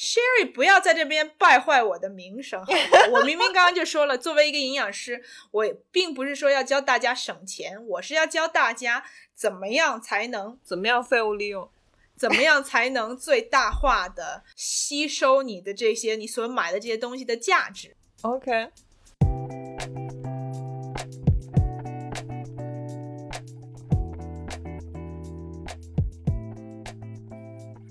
[0.00, 2.78] Sherry，不要在这边败坏我的名声，好吗？
[3.12, 11.68] 我明明刚刚就说了，作为一个营养师，我并不是说要教大家省钱，我是要教大家怎么样才能怎么样废物利用，
[12.16, 17.94] 怎么样才能最大化的吸收你的这些你所买的这些东西的价值。
[18.22, 18.70] OK，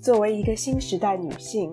[0.02, 1.72] 作为一个新时代女性，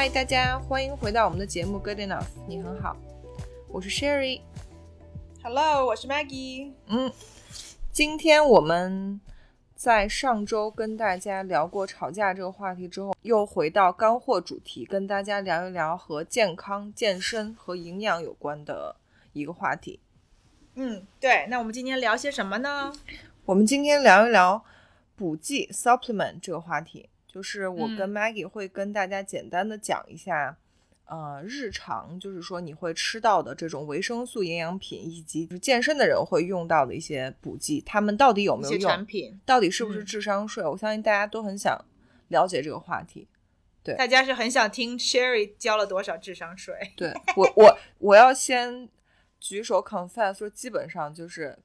[0.00, 2.96] 嗨，大家欢迎回到我们的节目 Good Enough，你很好，
[3.68, 4.40] 我是 Sherry。
[5.42, 6.72] Hello，我是 Maggie。
[6.86, 7.12] 嗯，
[7.92, 9.20] 今天我们
[9.74, 18.96] 在上周跟大家聊过吵架这个话题之后，又回到干货主题，跟大家聊一聊和健康、健身和营养有关的
[19.34, 20.00] 一个话题。
[20.76, 22.90] 嗯，对，那我们今天聊些什么呢？
[23.44, 24.64] 我们今天聊一聊
[25.14, 30.56] 补剂 （supplement） 这个话题，就是我跟嗯 Maggie 会跟大家简单的讲一下。
[31.12, 38.88] 呃，日常就是说你会吃到的这种维生素营养品，以及就是健身的人会用到的一些补剂，他们到底有没有用？
[38.88, 40.64] 产品，到底是不是嗯智商税？
[40.64, 41.76] 我相信大家都很想
[42.28, 43.26] 了解这个话题。
[43.82, 46.76] 对大家是很想听 Sherry 交了多少智商税。
[46.94, 48.88] 对我，我我要先
[49.40, 51.58] 举手 confess 说，基本上就是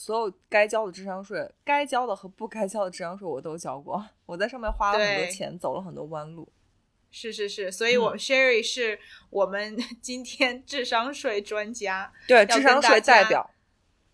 [0.00, 4.02] 所有该交的智商税，该交的和不该交的智商税我都交过。
[4.24, 6.50] 我在上面花了很多钱，走了很多弯路。
[7.10, 8.98] 是是是，所以我、嗯 Sherry 是
[9.28, 13.50] 我们 今天智商税专家，对，智商税代表。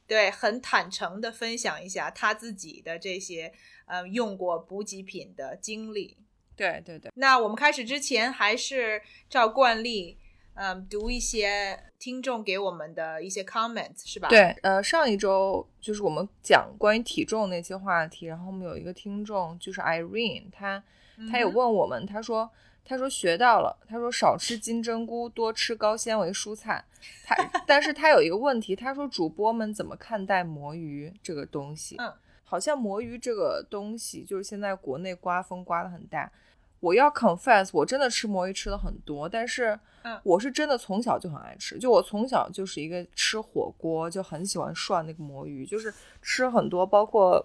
[0.08, 3.52] 对，很坦诚的分享一下他自己的这些
[3.84, 6.16] 呃用过补给品的经历。
[6.56, 9.00] 对对对，那我们开始之前，还是
[9.30, 10.18] 照惯例，
[10.56, 20.82] 嗯，读一些听众给我们的一些 comments，是吧？，对，呃，上一周就是我们讲关于体重那些话题，然后我们有一个听众就是 Irene，她
[21.30, 22.50] 她有嗯哼问我们，她说
[22.84, 26.84] 她说学到了，她说少吃金针菇，多吃高纤维蔬菜。
[27.24, 27.36] 她
[27.66, 31.96] 但是她有一个问题，她说主播们怎么看待魔芋这个东西？
[31.98, 32.12] 嗯，
[32.44, 36.32] 好像魔芋这个东西就是现在国内刮风刮得很大。
[36.80, 45.92] 我要 confess，我真的吃魔芋吃的很多，但是嗯我是真的从小就很爱吃，就我从小就是一个吃火锅就很喜欢涮那个魔芋，就是
[46.22, 47.44] 吃很多，包括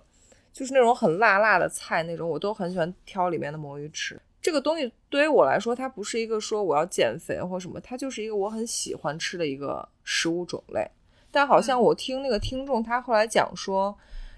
[0.52, 4.22] 就是那种很辣辣的菜那种，我都很喜欢挑里面的魔芋吃。
[4.42, 10.90] 这个东西对于我来说，它不是一个说我要减肥或什么，它就是一个我很喜欢吃的一个食物种类。
[11.32, 13.96] 但好像嗯我听那个听众他后来讲说，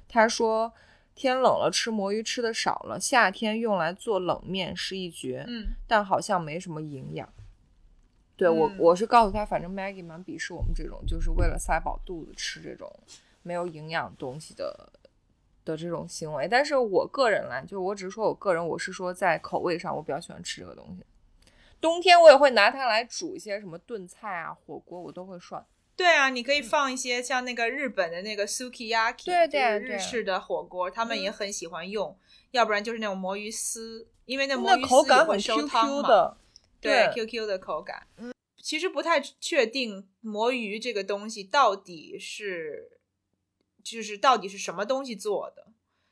[0.08, 0.72] 他说
[1.16, 7.28] 天冷了吃魔芋吃的少了，夏天用来做冷面是一绝，嗯，但好像没什么营养。
[8.36, 12.92] 对我嗯，我是告诉他，反正 Maggie 蛮鄙视我们这种，就是为了塞饱肚子吃这种
[13.44, 14.92] 没有营养东西的
[15.64, 16.48] 的这种行为。
[16.48, 21.06] 但是我个人来，就我只是说我个人，我是说在口味上，我比较喜欢吃这个东西。
[21.80, 25.64] 冬天我也会拿它来煮一些什么炖菜啊、火锅，我都会涮。
[25.96, 32.18] 对啊，你可以放一些像那个日本的那个 sukiyaki，对就是对对日式的火锅，他们也嗯很喜欢用，
[32.52, 36.08] 要不然就是那种魔芋丝，因为那魔芋丝也会收 Q 汤 Q 嘛。
[36.08, 36.38] 的，
[36.82, 38.08] 对对 QQ 的口感。
[38.18, 43.00] 嗯，其实不太确定魔芋这个东西到底是，
[43.84, 45.68] 就是到底是什么东西做的，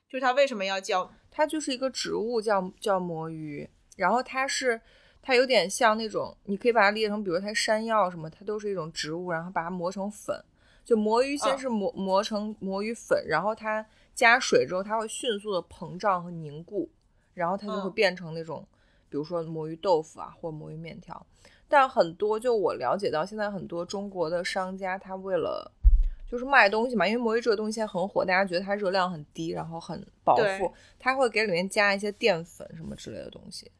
[0.07, 4.81] 就是它为什么要叫它就是一个植物叫叫魔芋，然后它是
[5.21, 10.35] 它有点像那种，你可以把它理解成，比如它山药什么，它都是一种植物，然后把它磨成粉。
[10.83, 16.89] 就魔芋先嗯是磨、磨成魔芋粉，然后它加水之后，它会迅速的膨胀和凝固，
[17.35, 18.67] 然后它就会嗯变成那种，
[19.07, 21.23] 比如说魔芋豆腐啊，或魔芋面条。
[21.69, 25.71] 但很多就我了解到，现在很多中国的商家，他为了
[26.27, 33.71] 就是卖东西嘛，因为魔芋这个东西现在很火，大家觉得它热量很低，然后很饱腹，它会给里面加一些淀粉什么之类的东西。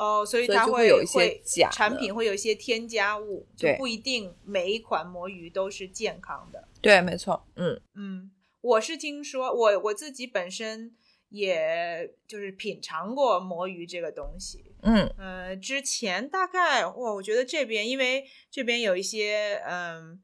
[0.00, 6.66] 哦，所以它会有一些假产品会有一些添加物，就不一定每一款魔芋都是健康的。
[6.80, 8.30] 对，没错，嗯嗯，
[8.62, 10.96] 我是听说，我我自己本身
[11.28, 14.64] 也就是品尝过魔芋这个东西。
[14.82, 20.18] 嗯呃，之前大概哇，我觉得这边因为这边有一些嗯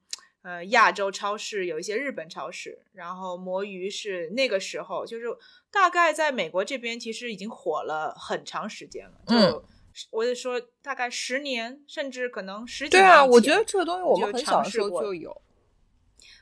[0.47, 5.27] 呃亚洲超市，有一些日本超市，然后魔芋是那个时候就是
[5.73, 9.63] 大概在美国这边其实已经火了很长时间了，就、嗯
[10.11, 15.43] 我就说大概十年，甚至可能十几年对啊，我觉得这个东西我们就很小的时候就有。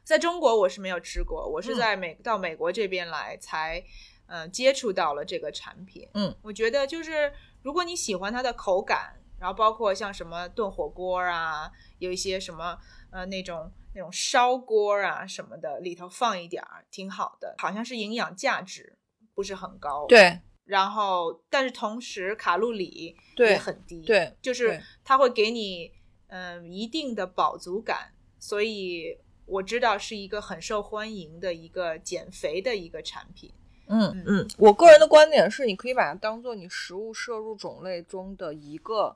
[0.02, 3.84] 在中国我是没有吃过，我是嗯在美、到美国这边来才，
[4.26, 6.08] 呃，接触到了这个产品。
[6.14, 12.76] 嗯，我觉得就是如果你喜欢它的口感，然后包括像什么炖火锅啊，有一些什么
[13.12, 18.96] 呃那种那种烧锅啊什么的，里头放一点儿挺好的，好像是营养价值
[19.34, 24.02] 不是很高。，对然后但是同时卡路里也很低。。
[24.02, 25.92] 对，就是它会给你
[26.28, 33.52] 嗯、呃一定的饱足感，所以我知道是一个很受欢迎的一个减肥的一个产品。
[33.86, 39.14] 嗯嗯，我个人的观点是，你可以把它当做你食物摄入种类中的一个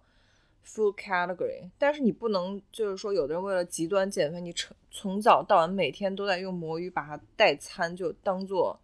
[0.66, 8.78] food category，但是你不能就是说，有的人为了极端减肥，你从从早到晚每天都在用魔芋把它代餐，就当做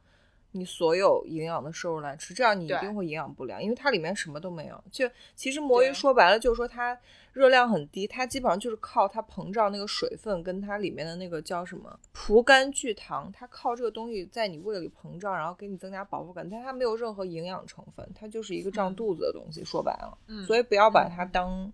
[0.53, 4.85] 你所有营养的摄入来吃，这样你一定会营养不良，因为它里面什么都没有。
[4.91, 6.99] 就其实魔芋说白了就是说它
[7.35, 19.65] 热量很低，它基本上就是靠它膨胀那个水分跟它里面的那个叫什么葡甘聚糖，它靠这个东西在你胃里膨胀，然后给你增加饱腹感，但它没有任何营养成分，它就是一个胀嗯肚子的东西。
[19.65, 21.71] 说白了，嗯所以不要把嗯它当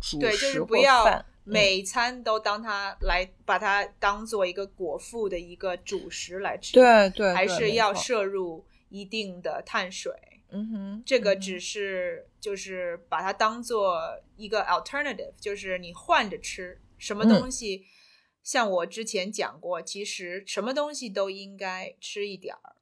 [0.00, 1.18] 主对，就是食或不要饭。
[1.18, 10.12] 嗯每餐都当它来把它当做一个果腹的一个主食来吃，，对对，还是要摄入一定的碳水。
[10.54, 13.98] 嗯哼，这个只是就是把它当做
[14.36, 17.86] 一个 alternative，就是你换着吃，什么嗯东西，
[18.42, 22.76] 像我之前讲过，其实什么东西都应该吃一点儿，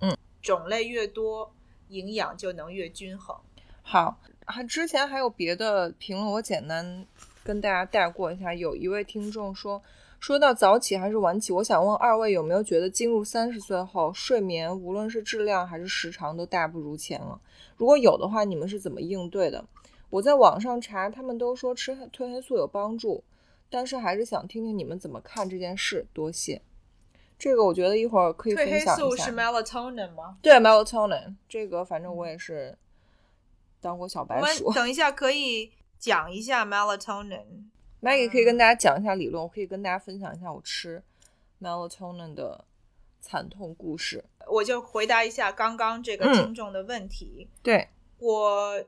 [0.00, 1.54] 嗯，种类越多，
[1.88, 3.36] 营养就能越均衡。
[3.82, 7.06] 好，还之前还有别的评论，我简单
[7.42, 8.52] 跟大家带过一下。
[8.52, 9.82] 有一位听众说，
[10.24, 17.38] 说到早起还是晚起，我想问二位有没有觉得进入三十岁后，睡眠无论是质量还是时长都大不如前了？
[17.76, 19.62] 如果有的话，你们是怎么应对的？
[20.08, 23.22] 我在网上查，他们都说吃褪黑素有帮助，
[23.68, 26.06] 但是还是想听听你们怎么看这件事。
[26.14, 26.62] 多谢。
[27.38, 29.30] 这个我觉得一会儿可以褪分享一下黑素是。
[29.30, 30.38] melatonin 吗？
[30.40, 32.74] 对 melatonin 这个，反正我也是
[33.78, 34.72] 当过小我们白鼠。
[34.72, 37.64] 等一下可以讲一下 melatonin。
[38.04, 41.02] Maggie 可以跟大家讲一下理论，我可以跟大家分享一下我吃
[41.58, 42.66] melatonin 的
[43.18, 44.22] 惨痛故事。
[44.46, 47.48] 我就回答一下刚刚这个嗯听众的问题。
[47.62, 48.84] 对，我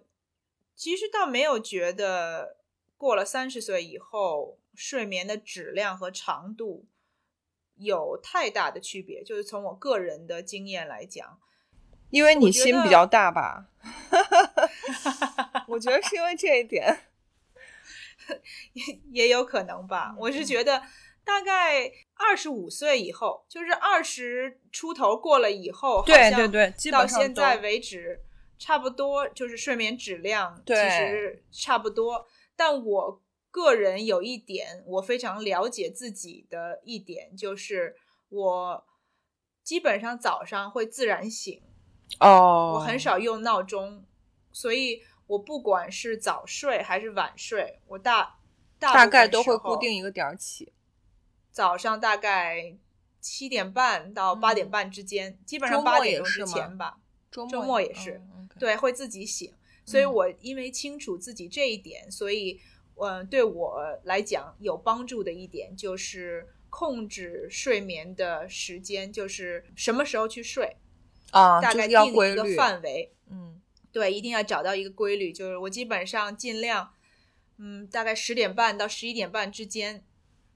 [0.74, 2.58] 其实倒没有觉得
[2.98, 6.84] 过了三十岁以后睡眠的质量和长度
[7.76, 11.38] 有太大的区别，就是从我个人的经验来讲，
[12.10, 13.70] 因为你心比较大吧？
[15.68, 16.94] 我觉得是因为这一点。
[18.75, 20.11] 也也有可能吧。
[20.12, 20.82] 嗯我是觉得
[21.25, 28.20] 大概二十五岁以后，就是二十出头过了以后，好像对对对，基到现在为止，
[28.58, 32.26] 差不多就是睡眠质量其实差不多。
[32.55, 37.96] 但我个人有一点，我非常了解自己的一点，就是
[38.28, 38.84] 我
[39.62, 41.61] 基本上早上会自然醒，
[42.20, 44.05] 哦，我很少用闹钟，
[44.52, 48.38] 所以我不管是早睡还是晚睡，我大
[48.78, 50.73] 大概都会固定一个点儿起。
[51.50, 52.76] 早上大概
[53.20, 56.99] 七点半到八点嗯半之间，基本上八点钟之前吧。
[57.30, 58.23] 周周末末也是
[58.59, 59.52] 对，会自己醒。
[59.85, 62.61] 所以嗯我因为清楚自己这一点，所以
[62.95, 70.76] 呃，对我来讲有帮助的一点就是控制睡眠的时间，就是什么时候去睡，
[71.30, 72.45] 啊，大概要定一个。
[72.56, 73.12] 范围。
[73.28, 73.61] 嗯
[73.97, 76.93] 对，一定要找到一个规律，就是我基本上尽量，
[77.57, 80.05] 嗯，大概十点半到十一点半之间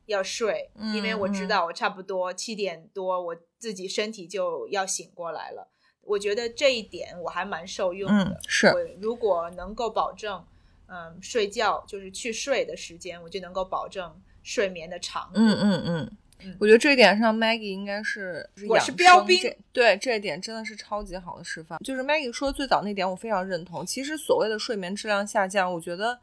[0.05, 5.71] 要睡，因为我知道我差不多七点多我自己身体就要醒过来了。
[6.03, 8.25] 我觉得这一点我还蛮受用的。
[8.25, 10.45] 嗯，是我如果能够保证，
[10.89, 15.41] 嗯，睡觉就是去睡的时间，我就能够保证睡眠的长度。
[15.41, 19.39] 嗯嗯嗯嗯，我觉得这一点上，Maggie 应该是我是养标兵
[19.73, 21.79] 对这一点真的是超级好的示范。
[21.85, 23.85] 就是 Maggie 说最早那点，我非常认同。
[23.85, 26.19] 其实所谓的睡眠质量下降，我觉得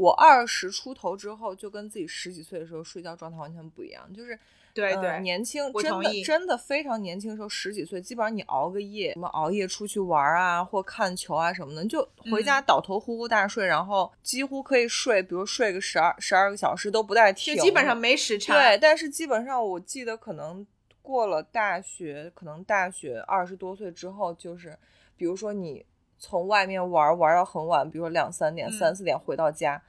[0.00, 4.10] 我二十出头之后，就跟自己十几岁的时候睡觉状态完全不一样。
[4.14, 4.38] 就是呃
[4.72, 12.00] 对对，年轻真的真的非常年轻的时候，十几岁，基本上你熬个夜，什么熬夜出去玩啊，或看球啊什么的，你就
[12.32, 18.54] 回嗯家倒头呼呼大睡，然后几乎可以睡，比如睡个十二十二个小时都不带停，就基本上没时差。
[18.54, 20.66] 对，但是基本上我记得可能
[21.02, 24.78] 过了大学，可能大学二十多岁之后，就是
[25.16, 25.84] 比如说你
[26.16, 29.82] 从外面玩玩到很晚，比如说两三点、嗯三四点回到家，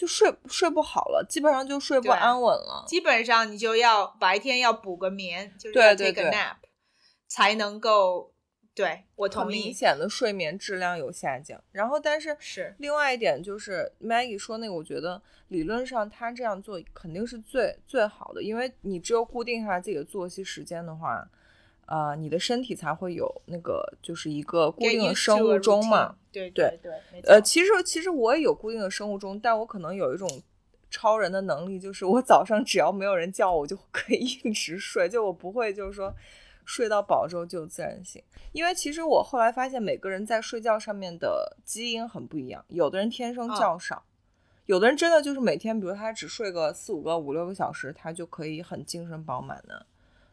[0.00, 2.84] 就睡睡不好了，基本上就睡不安稳了。
[2.88, 6.56] 基本上你就要白天要补个眠，就是要对 take 对 a 对 nap，
[7.28, 8.32] 才能够。
[8.72, 11.62] 对我同意，明显的睡眠质量有下降。
[11.72, 21.28] 然后，但是是另外一点就是 Maggie 说那个，我觉得理论上他这样做肯定是最最好的，因为你只有固定下来自己的作息时间的话，
[21.90, 26.14] 呃，你的身体才会有那个就是一个固定的生物钟嘛。
[26.30, 26.92] 对对对，
[27.24, 30.40] 呃，其实其实我也有固定的生物钟，但我可能有一种
[30.88, 36.14] 超人的能力，就是我早上只要没有人叫我，我就可以一直睡，就我不会就是说
[36.64, 38.22] 睡到饱之后就自然醒。
[38.52, 44.04] 因为其实我后来发现，每个人在睡觉上面的基因很不一样，有的人天生啊觉少。
[44.66, 49.84] 有的人真的就是每天，比如他只睡个四五个、五六个小时，他就可以很精神饱满的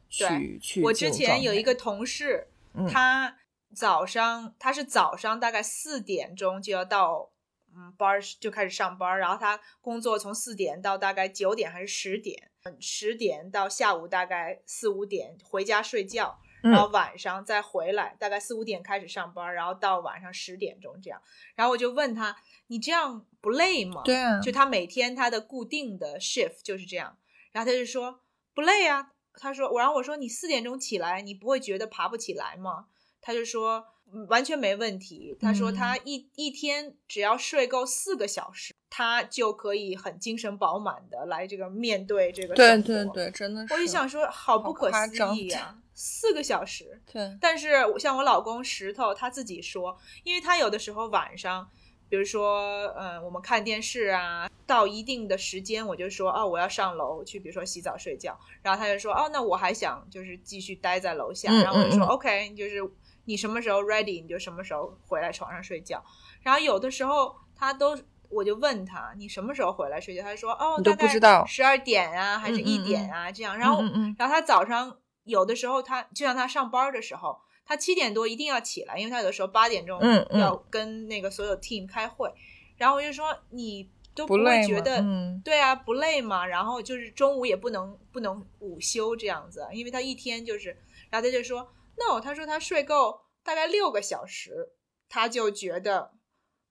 [0.10, 0.82] 去对去。
[0.84, 3.38] 我之前有一个同事，嗯他
[3.76, 7.32] 早上他是早上大概四点钟就要到
[7.76, 12.50] 嗯班儿就开始上班儿，然后他工作从四点到大概九点还是十点，
[12.80, 21.22] 十点到下午大概四五点回家睡觉，嗯然后晚上再回来，大概四五点开始上班儿，然后到晚上十点钟这样。
[21.56, 22.36] 然后我就问他，
[22.68, 24.02] 你这样不累吗？
[24.04, 27.18] 对啊，就他每天他的固定的 shift 就是这样，
[27.52, 28.22] 然后他就说
[28.56, 32.86] 不累啊，他说我，然后我说你四点钟起来，你不会觉得爬不起来吗？
[33.22, 43.74] 他就说、嗯完全没问题，他说嗯他一、一天只要睡够四个小时，他就可以很精神饱满的来这个面对这个对生活对对，真的是。
[43.74, 51.70] 我就想说好不可思议啊， 四个小时，对，但是像我老公石头他自己说，因为他有的时候晚上，
[52.10, 62.78] 比如说，嗯，我们看电视啊，到一定的时间，我就说，哦，我要上楼去，比如说洗澡睡觉，然后他就说，哦，那我还想就是继续待在楼下，嗯然后我就说、嗯嗯 OK，就是
[63.26, 66.04] 你什么时候 ready，你就什么时候回来床上睡觉，
[66.42, 67.98] 然后有的时候他都。
[68.30, 70.22] 我就问他，你什么时候回来睡觉？
[70.22, 73.58] 他说，哦，大概不知道十二点啊，还是一点啊，这样。
[73.58, 73.82] 然后
[74.18, 80.00] 然后他早上有的时候他就像他上班的时候，他七点多一定要起来，因为他有的时候八点钟
[80.32, 82.34] 要跟那个所有 team 开会。
[82.78, 86.46] 然后我就说你都不累吗觉得，嗯对啊，不累嘛。
[86.46, 90.70] 然后就是中午也不能不能午休这样子，因为他一天就是，
[91.10, 94.70] 然后他就说 no，他说他睡够大概六个小时，
[95.10, 96.14] 他就觉得。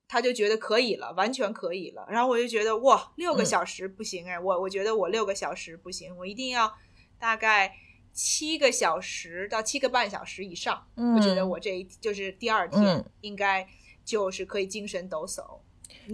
[0.09, 2.07] 他就觉得可以了，完全可以了。
[2.09, 6.73] 然后我就觉得哇，六个嗯小时不行哎，我我觉得我六个小时不行，我一定要
[7.19, 7.75] 大概
[8.17, 10.83] 七个小时到七个半小时以上。
[10.97, 13.69] 嗯，我觉得我这一就是第二天嗯应该
[14.07, 15.61] 就是可以精神抖擞。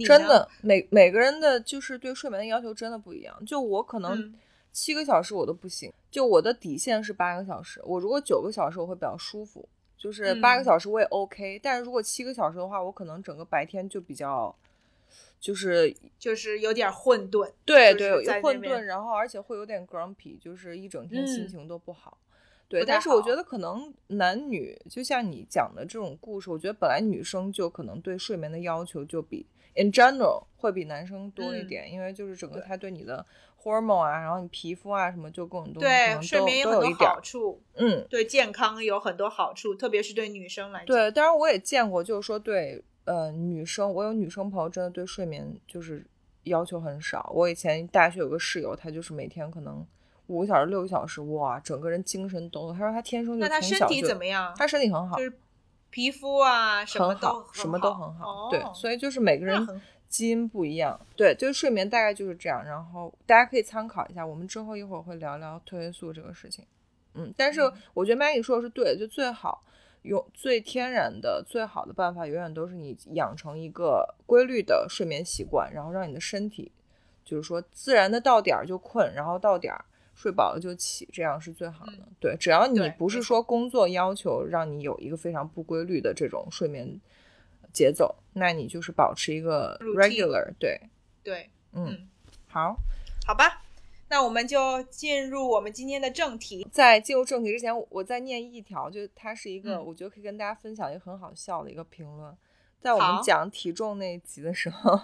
[0.05, 3.45] 真的，每每个人的就是对睡眠的要求真的不一样。
[3.45, 4.35] 就我可能嗯
[4.73, 7.81] 七个小时我都不行，就我的底线是八个小时。
[7.85, 14.53] 我如果九个小时我会比较舒服，就是八个嗯小时我也 OK、但是如果七个小时的话，我可能整个白天就比较，
[15.43, 17.51] 就是就是有点混沌。
[17.65, 22.17] 对对就是在那混沌，然后而且会有点 grumpy，就是一整天心嗯情都不好。
[22.69, 29.45] 对，但是我觉得可能男女，就像你讲的这种故事，我觉得本来女生就可能对睡眠的要求就比
[29.75, 33.23] in general 会比男生多一嗯点，因为就是整个他对你的
[33.61, 37.19] hormone 啊，然后你皮肤啊什么，就各种东西可对，睡眠有很多好。
[37.21, 40.87] 处，嗯，对健康有很多好处，特别是对女生来讲。
[40.87, 46.05] 对，当然我也见过，就是说对呃女生，我有女生朋友真的对睡眠就是
[46.43, 47.31] 要求很少。
[47.33, 49.85] 我以前大学有个室友，她就是每天可能
[50.27, 52.73] 五个小时、六个小时，哇，整个人精神抖擞。
[52.73, 54.53] 她说她天生就那她身体怎么样？
[54.57, 55.33] 她身体很好，就是
[55.89, 58.49] 皮肤啊，什么都很好，什么都很好。
[58.49, 60.99] 对，哦所以就是每个人基因不一样。
[61.15, 62.63] 对，就是睡眠大概就是这样。
[62.63, 66.65] 然后大家可以参考一下，我们之后一会儿会聊聊褪黑素这个事情。
[67.15, 69.63] 嗯，但是嗯我觉得 Maggie 说的是对的，就最好
[70.03, 76.71] 用最天然的、最好的办法，永远都是你养成一个规律的睡眠习惯，然后让你的身体
[77.25, 79.83] 就是说自然的到点儿就困，然后到点儿
[80.13, 81.93] 睡饱了就起，这样是最好的。
[82.19, 86.99] 对，只要你不是说工作要求让你有一个非常不规律的这种睡眠
[87.71, 90.53] 节奏，那你就是保持一个 regular。
[90.59, 90.79] 对，
[91.23, 92.07] 对，嗯，嗯，
[92.47, 92.77] 好。
[93.25, 93.61] 好吧，
[94.13, 96.67] 那我们就进入我们今天的正题。
[96.71, 102.37] 在进入正题之前，我我再念一条，就它是一个、嗯我觉得可以跟大家分享一个很好笑的一个评论。
[102.79, 104.99] 在我们讲体重那一集的时候，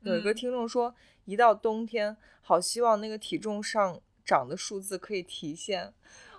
[0.00, 0.92] 有一个嗯听众说，
[1.24, 5.94] 一到冬天，好希望那个体重上涨的数字可以提现。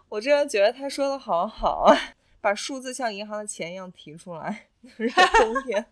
[0.10, 1.96] 我真的觉得他说的好好啊，
[2.42, 5.86] 把数字像银行的钱一样提出来， 就是冬天。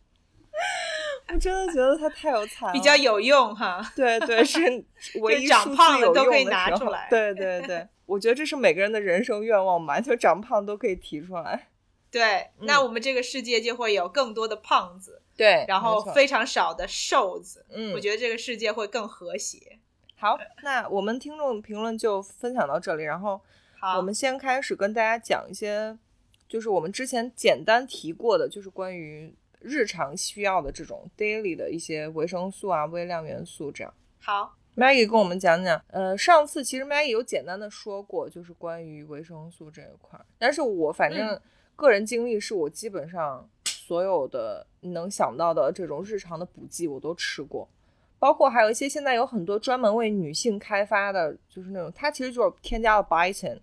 [1.34, 4.60] 我真的觉得他太有才了，比较有用哈，对对，是
[5.22, 11.67] 唯一长胖了都可以拿出来对对对， 我觉得这是每个人的人生愿望吧，就长胖都可以提出来。
[12.10, 17.65] 对，嗯那我们这个世界就会有更多的胖子，对，然后非常少的瘦子。
[17.69, 19.79] 嗯，我觉得这个世界会更和谐。
[20.15, 23.39] 好，那我们听众评论就分享到这里，然后
[23.79, 25.96] 好，我们先开始跟大家讲一些，
[26.48, 33.94] 就是我们之前简单提过的，就是关于日常需要的这种 daily 的一些维生素啊、微量元素这样。
[34.20, 41.42] 好，Maggie 跟我们讲讲，呃，上次其实 Maggie 有简单的说过，就是关于维生素这一块儿，但是我反正嗯
[41.76, 47.70] 个人经历是我基本上所有的你能想到的这种日常的补剂我都吃过，
[48.20, 53.60] 包括还有一些现在有很多专门为女性开发的，就是那种它其实就是添加了 biotin，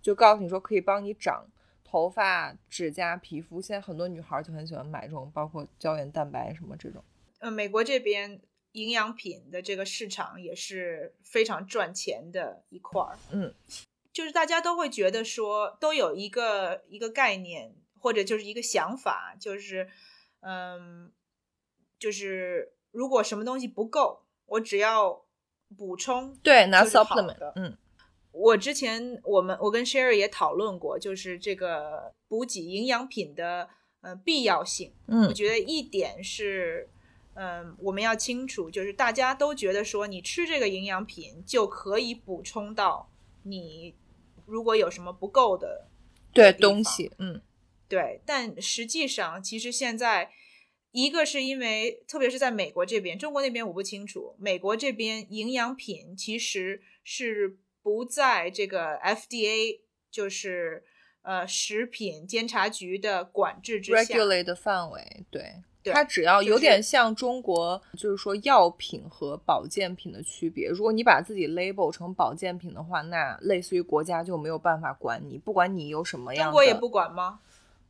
[0.00, 1.44] 就告诉你说可以帮你长
[1.90, 3.60] 头发、指甲、皮肤。
[3.60, 7.02] 现在很多女孩儿就很喜欢买这种，包括胶原蛋白什么这种。
[7.38, 8.40] 呃，美国这边
[8.72, 13.16] 营养品的这个市场也是非常赚钱的一块儿。
[13.30, 13.54] 嗯，
[14.12, 19.88] 就是大家都会觉得说，都有一个一个概念，或者就是一个想法，就是，
[20.40, 21.10] 嗯，
[21.98, 25.24] 就是如果什么东西不够，我只要
[25.76, 27.76] 补充，对，拿 supplement，嗯
[28.38, 33.68] 我之前我们我跟 Sherry 也讨论过，就是这个补给营养品的
[34.00, 34.92] 呃必要性。
[35.06, 36.88] 嗯我嗯觉得一点是，
[37.34, 43.10] 嗯，我们要清楚，就是大家都觉得说你吃这个营养品就可以补充到
[43.42, 43.94] 你
[44.46, 45.88] 如果有什么不够的，
[46.32, 47.42] 对东西，嗯
[47.88, 50.30] 对，但实际上其实现在。
[50.90, 54.34] 一个是因为，特别是在美国这边，中国那边我不清楚。
[54.38, 59.80] 美国这边营养品其实是不在这个 FDA，
[60.10, 60.84] 就是
[61.22, 64.02] 呃食品监察局的管制之下。
[64.02, 65.62] regulate 的范围，对。
[65.90, 70.68] 它只要有点像中国，就是说药品和保健品的区别。
[70.68, 76.52] 如果你把自己 label 成保健品的话，那类似于国家就没有办法管你，不管你有什么样的。
[76.52, 77.40] 中国也不管吗？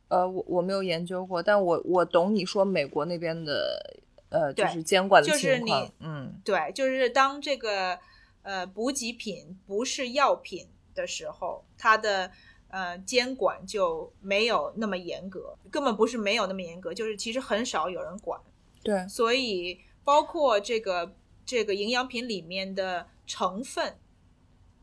[0.07, 5.83] 呃，我我没有研究过，但我我懂你说美国那边的呃，就是监管的就是情况。
[5.83, 7.99] 你嗯，对，就是当这个
[8.43, 12.31] 呃补给品不是药品的时候，它的
[12.69, 18.39] 呃监管就没有那么严格，根本不是没有那么严格，就是其实很少有人管。
[18.83, 23.97] 对，所以包括这个这个营养品里面的成分，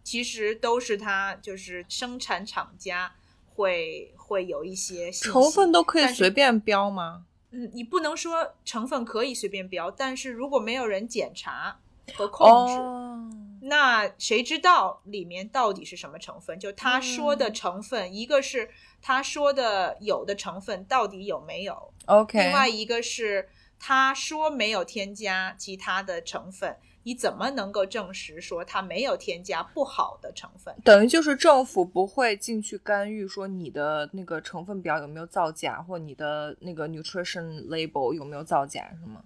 [0.05, 3.15] 其实都是它就是生产厂家
[3.55, 7.25] 会会有一些成分都可以随便标吗？
[7.53, 11.81] 嗯，你不能说成分可以随便标，但是如果没有人检查
[12.15, 13.06] 和控制，哦，
[13.69, 16.59] 那谁知道里面到底是什么成分？
[16.59, 18.71] 就他说的嗯成分，一个是
[19.03, 23.49] 他说的有的成分到底有没有，OK，另外一个是
[23.79, 30.75] 他说没有添加其他的成分，你怎么能够证实说他没有添加不好的成分？
[30.85, 39.23] 等于就是政府不会进去干预，说你的那个成分表有没有造假，或你的那个 nutrition label 有没有造假，是吗？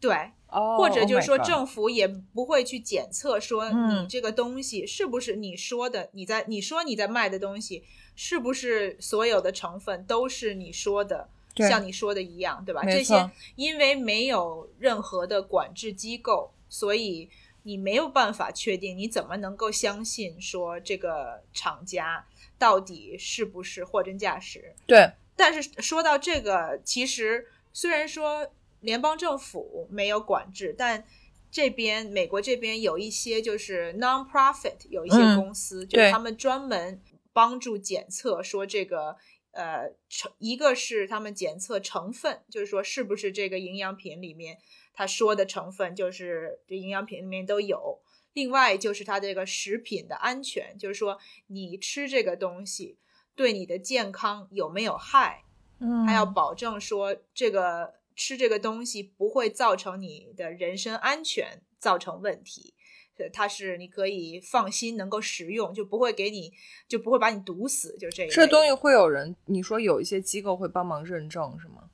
[0.00, 4.04] 对，哦，或者就是说 Oh 政府也不会去检测说嗯。
[4.04, 7.84] 你这个东西是不是你说的，你在你说你在卖的东西
[8.14, 12.82] 是不是所有的成分都是你说的，像你说的一样，对吧？
[12.84, 17.28] 这些因为没有任何的管制机构，所以
[17.62, 22.26] 你没有办法确定，你怎么能够相信说这个厂家
[22.58, 24.74] 到底是不是货真价实？
[24.86, 28.48] 对，但是说到这个，其实虽然说
[28.82, 31.04] 联邦政府没有管制，但
[31.50, 39.16] 这边美国这边有一些就是 non-profit 有一些嗯公司，就他们专门帮助检测，说这个
[39.52, 44.58] 呃成一个是他们检测成分，就是说是不是这个营养品里面
[44.92, 48.00] 他说的成分就是这营养品里面都有。
[48.34, 51.18] 另外就是它这个食品的安全，就是说
[51.48, 52.96] 你吃这个东西
[53.34, 55.44] 对你的健康有没有害，
[55.80, 62.74] 嗯，还要保证说这个吃这个东西不会造成你的人身安全造成问题，
[63.18, 66.52] 呃它是你可以放心能够食用，就不会给你
[66.88, 71.90] 就不会把你毒死，就这一类这东西会有人，你说有一些机构会帮忙认证是吗？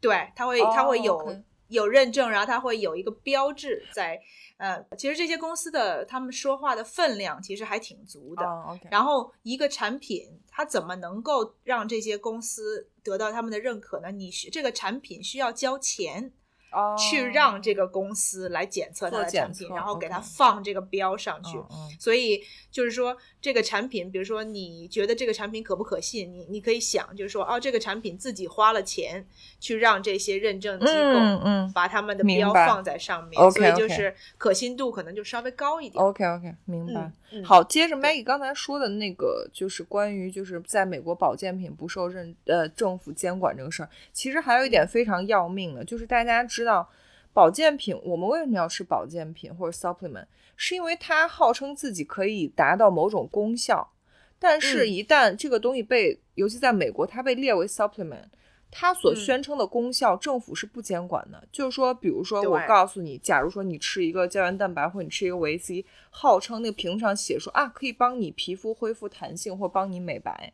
[0.00, 4.18] 对，他会他会哦有、有认证，然后它会有一个标志在。
[4.56, 8.46] 呃，其实这些公司的他们说话的分量其实还挺足的。
[8.88, 14.12] 然后一个产品，它怎么能够让这些公司得到他们的认可呢？
[14.12, 16.32] 你需这个产品需要交钱，
[16.74, 21.58] 哦去让这个公司来检测它的产品，然后给它放这个标上去。
[21.98, 29.24] 所以就是说，这个产品，比如说你觉得这个产品可不可信，你你可以想，就是说，哦，这个产品自己花了钱
[29.60, 36.02] 去让这些认证机构嗯嗯把他们的标放在上面所以就是可信度可能就稍微高一点。
[36.02, 37.12] ，OK OK，明白。
[37.44, 46.88] 好，接着 Maggie 刚才说的那个，就是关于就是在美国保健品不受认呃政府监管这个事儿，其实还有一嗯点非常要命的，就是大家知道
[47.32, 53.92] 保健品，我们为什么要吃保健品或者 supplement，是因为它号称自己可以达到某种功效，
[54.38, 58.24] 但是嗯一旦这个东西被，尤其在美国，它被列为 supplement。
[58.76, 61.40] 它所嗯宣称的功效，政府是不监管的。
[61.52, 70.52] 就是说，比如说，我告诉你，假如说你吃一个胶原蛋白，或者你吃一个维 C，号称那个屏幕上写说啊，可以帮你皮肤恢复弹性或帮你美白，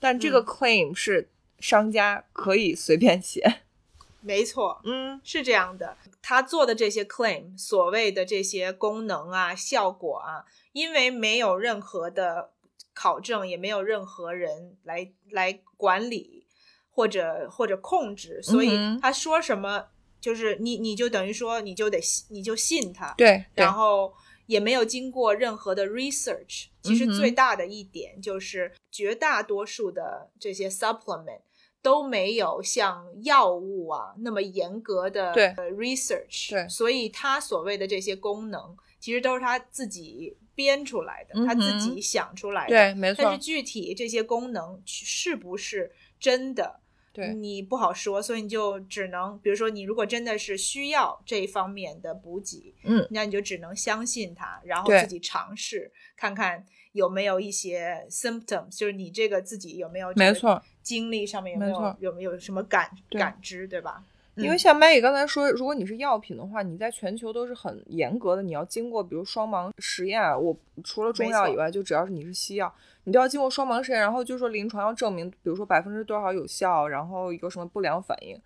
[0.00, 1.28] 但这个嗯 claim 是
[1.60, 3.60] 商家可以随便写。
[4.22, 5.20] 没错，嗯。
[5.24, 12.52] 是这样的，他做的这些 claim，所谓的这些功能啊、效果啊，因为没有任何的
[12.94, 16.46] 考证，也没有任何人来来管理
[16.90, 19.86] 或者或者控制，所以他说什么，
[20.20, 23.64] 就是你你就等于说你就得信你就信他，对，对。
[23.64, 24.12] 然后
[24.46, 26.66] 也没有经过任何的 research。
[26.82, 31.40] 其实最大的一点就是，绝大多数的这些 supplement
[31.82, 36.50] 都没有像药物啊那么严格的呃 research。
[36.50, 42.68] 对所以他所谓的这些功能，其实都是他自己编出来的，他自己想出来的。
[42.68, 46.80] 对，没错但是，具体这些功能是不是真的，
[47.12, 64.02] 对，你不好说，所以你就只能，比如说你如果真的是需要这一方面的补给，嗯，那你就只能相信它，然后自己尝试看看有没有一些 symptoms，就是你这个自己有没有没错，经历上面有没有没有没有什么感感知，对吧？
[64.04, 70.34] 嗯因为像 Maggie 刚才说，如果你是药品的话，你在全球都是很严格的，你要经过比如双盲实验啊。
[70.34, 78.40] 我除了中药以外，就只要是你是西药，你都要经过双盲实验，然后就说临床要证明，比如说百分之多少有效，然后有什么不良反应。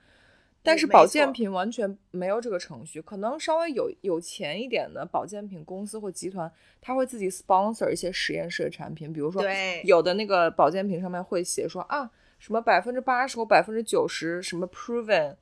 [0.60, 9.40] 但是保健品完全没有这个程序，可能稍微有有钱一点的保健品公司或集团，他会自己 sponsor 一些实验室的产品，比如说
[9.84, 15.36] 有的那个保健品上面会写说啊，什么百分之八十或百分之九十什么 proven，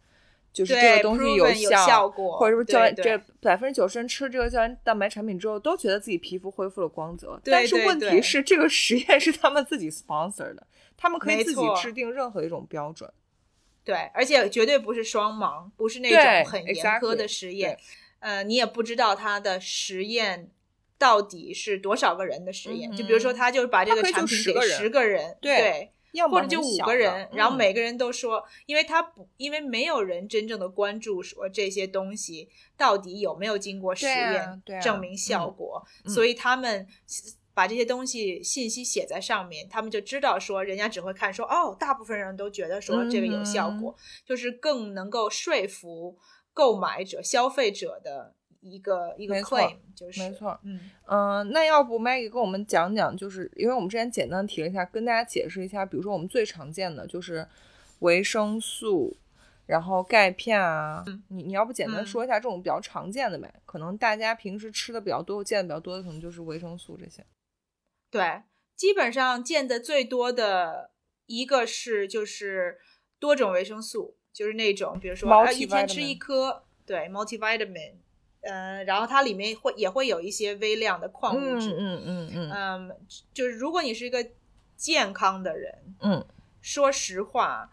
[0.53, 7.41] 就是这个东西有效，果或者是胶原对这对百分之九十人吃这个胶原蛋白产品之后，都觉得自己皮肤恢复了光泽。
[7.45, 13.11] 但是问题是，这个实验是他们自己 sponsor 的，他们可以自己制定任何一种标准。
[13.83, 17.85] 对，而且绝对不是双盲，不是那种很严苛的实验对。
[18.21, 20.49] 呃，你也不知道它的实验
[20.97, 22.91] 到底是多少个人的实验。
[22.91, 27.59] 嗯就比如说，他就是把这个产品10个人给十个人，对对，要么或者就五个人，然后嗯。
[27.59, 36.11] 每个人都说，因为他不，因为没有人真正的关注说这些东西到底有没有经过实验证明效嗯果，嗯。
[36.11, 36.87] 所以他们
[37.53, 43.81] 把这些东西信息写在上面，他们就知道说，人家只会看说，哦，大部分人都觉得说这个有效嗯。
[43.81, 46.17] 果，就是更能够说服
[46.53, 50.81] 购买者、消费者的一个一个 claim，就是没错嗯。
[51.07, 57.47] 嗯、那要不 Maggie 跟我们讲讲，就是因为我们之前简单提了一下，跟大家解释一下，比如说我们最常见的就是
[58.01, 59.15] 维生素，
[59.67, 63.53] 然后钙片啊，你你要不简单嗯说一下这种比较常见的呗？
[63.67, 67.25] 可能大家平时吃的比较多、见的比较多的，可能就是维生素这些。
[68.11, 68.43] 对，
[68.77, 70.93] 基本上见的最多的
[71.27, 72.79] 一个是就是
[73.19, 77.95] 多种维生素，就是那种比如说啊一天吃一颗，对，multivitamin，
[78.45, 82.51] 呃，然后它里面会也会有一些微量的矿物嗯质，嗯嗯嗯。
[82.53, 82.97] 嗯，
[83.33, 84.27] 就是如果你是一个
[84.77, 86.27] 健康的人，嗯，
[86.61, 87.71] 说实话，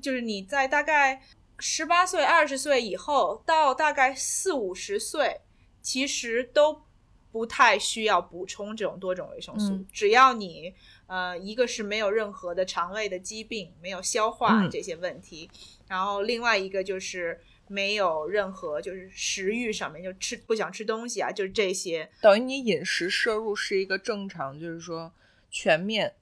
[0.00, 1.22] 就是你在大概
[1.58, 5.42] 十八岁、二十岁以后到大概四五十岁，
[5.82, 6.82] 其实都
[7.30, 9.86] 不太需要补充这种多种维生素，嗯。
[9.92, 10.74] 只要你
[11.06, 14.70] 呃，一个是没有任何的肠胃的疾病，没有消化嗯。
[14.70, 15.50] 这些问题，
[15.86, 17.40] 然后另外一个就是。
[17.68, 25.12] 没有任何就是食欲上面就吃不想吃东西啊，就是这些等于你饮食摄入是一个正常，就是说
[25.50, 26.14] 全面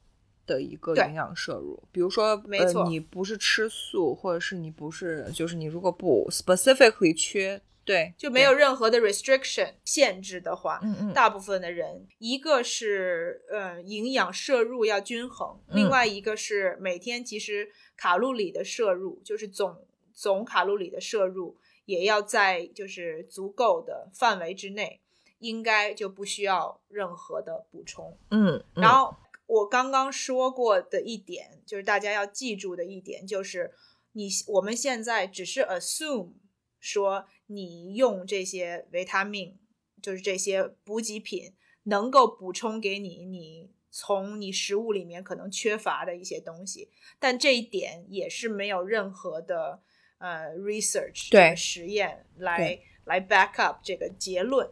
[0.46, 1.82] 的一个营养摄入。
[1.90, 25.00] 比如说，没错呃，你不是吃素，或者是你不是，就是你如果不 specifically 缺，对，就没有任何的 restriction 限制的话，嗯嗯大部分的人，一个是呃营养摄入要均衡，嗯另外一个是每天其实卡路里的摄入，就是总总卡路里的摄入也要在就是足够的范围之内，
[25.38, 28.16] 应该就不需要任何的补充。
[28.30, 33.72] 嗯，嗯然后我刚刚说过的一点，就是大家要记住的一点，就是
[34.12, 36.32] 你我们现在只是 assume
[36.78, 39.58] 说你用这些维他命，
[40.00, 49.82] 就是这些补给品，能够补充给你你从你食物里面可能缺乏的一些东西，但这一点也是没有任何的
[50.22, 54.64] 呃 research 对实验来来 back up 这个结论。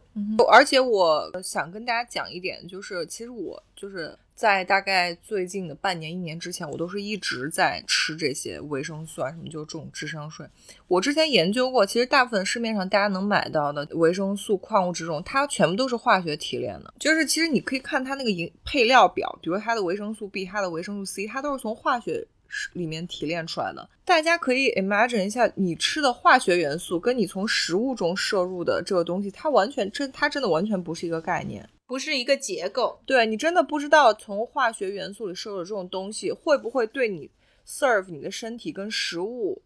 [0.49, 10.47] 而且我想跟大家讲一点，就是其实我就是在大概最近的半年、一年之前，我都是一直在吃这些维生素啊什么，就是这种智商税。
[10.87, 16.93] 我之前研究过，其实大部分市面上大家能买到的维生素、矿物质这种，它全部都是化学提炼的。
[16.97, 22.25] 就是其实你可以看它那个营配料表，比如它的维生素 B、它的维生素 C，它都是从化学
[22.73, 23.89] 里面提炼出来的。
[24.03, 31.67] 大家可以 imagine 一下，你吃的化学元素跟你从食物中摄入的这个东西，它完全真它真的完全不是一个概念。
[31.87, 37.29] 不是一个结构，对你真的不知道从化学元素里摄入的这种东西会不会对你
[37.67, 39.61] serve 你的身体跟食物，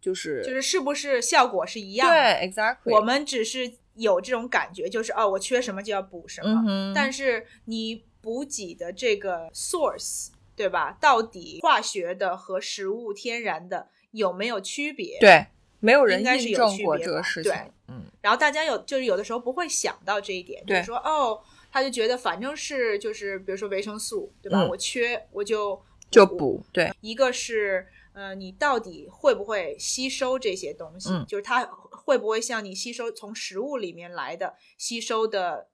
[0.00, 2.14] 就是就是是不是效果是一样的？
[2.14, 2.92] 对，exactly。
[2.92, 6.64] 我们只是有这种感觉，就是哦，我缺什么就要补什么。
[6.66, 10.30] 嗯但是你补给的这个 source，
[10.62, 10.96] 对吧？
[11.00, 15.18] 到底化学的和食物天然的有没有区别？。
[15.18, 15.46] 对，
[15.80, 17.72] 没有人应该是有印证过区别这个事情对。
[17.88, 24.62] 嗯，然后大家有就是有的时候不会想到这一点，就是说哦，他就觉得反正是就是比如说维生素，对吧？
[24.62, 26.64] 嗯我缺我就就补。
[26.72, 31.10] 对，一个是呃，你到底会不会吸收这些东西？
[31.10, 35.68] 嗯就是它会不会像你吸收从食物里面来的吸收的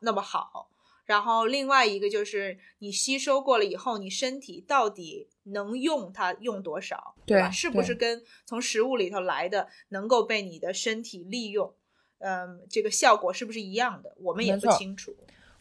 [0.00, 0.68] 那么好？
[1.04, 7.50] 然后另外一个就是你吸收过了以后，你身体到底能用它用多少，对吧？
[7.50, 11.74] 是不是跟从食物里头来的能够被你的身体利用？
[12.18, 14.14] 嗯，这个效果是不是一样的？
[14.18, 15.14] 我们也不清楚。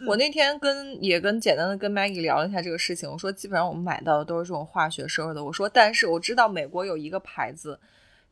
[0.08, 5.44] 我那天跟也跟简单的跟 Maggie 聊了一下这个事情，我说基本上我们买到的都是这种化学摄入的。
[5.44, 7.80] 我说，但是我知道美国有一个牌子，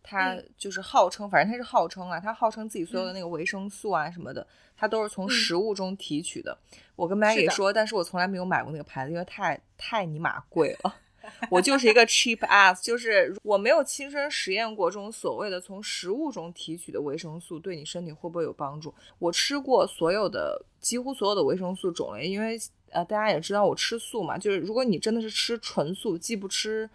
[0.04, 6.58] 它嗯就是号称，反正它是号称啊，它号称自己所有的那个维生素啊什么的，它都是从食物中提取的。
[6.96, 10.96] 我跟是 Maggie 的说，但是我从来没有买过那个牌子，因为太太尼玛贵了。
[11.52, 18.92] 我就是一个 cheap ass，就是我没有亲身实验过这种所谓的从食物中提取的维生素对你身体会不会有帮助。
[19.20, 22.60] 我吃过所有的几乎所有的维生素种类，因为
[22.90, 26.90] 呃大家也知道我吃素嘛，就是如果你真的是吃纯素，既不吃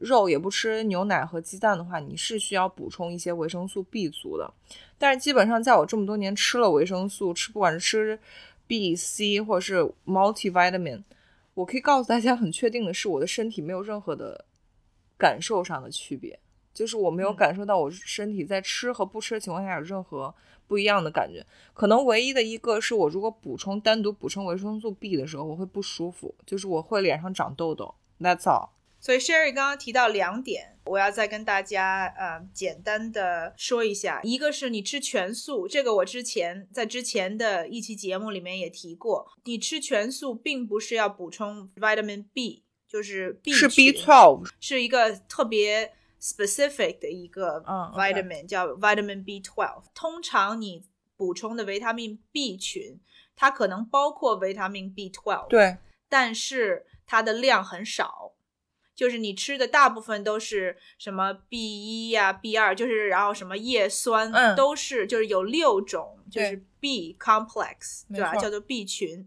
[0.00, 4.52] 肉也不吃牛奶和鸡蛋的话，你是需要补充一些维生素 B 族的。
[4.98, 8.18] 但是基本上在我这么多年吃了维生素，吃不管是吃
[8.66, 11.02] B、C 或者是 multivitamin。
[11.54, 14.44] 我可以告诉大家，很确定的是，我的身体没有任何的
[15.18, 16.38] 感受上的区别，
[16.72, 20.34] 就是我没有嗯感受到我身体在吃和不吃的情况下有任何
[20.66, 21.44] 不一样的感觉。
[21.74, 27.94] 可能唯一的一个是我如果补充单独补充维生素 B 的时候，我会不舒服，就是我会脸上长痘痘。
[28.20, 28.68] That's all。
[29.00, 34.20] 所以 Sherry 刚刚提到两点，我要再跟大家呃简单的说一下。
[34.22, 49.82] 一个是你吃全素，这个我之前在之前的一期节目里面也提过，你吃全素并不是要补充 vitamin B，就是 B 是 B twelve，是一个特别 specific 的一个嗯 vitamin，、叫 vitamin B12。
[49.94, 50.84] 通常你
[51.16, 53.00] 补充的维他命 B 群，
[53.34, 55.78] 它可能包括维他命 B12，对，
[56.10, 58.29] 但是它的量很少。
[59.00, 68.36] 就是你吃的大部分都是什么 B 一呀、B 二，就是然后什么叶酸，嗯都是就是有六种，就是 B complex，对吧？
[68.36, 69.26] 叫做 B 群，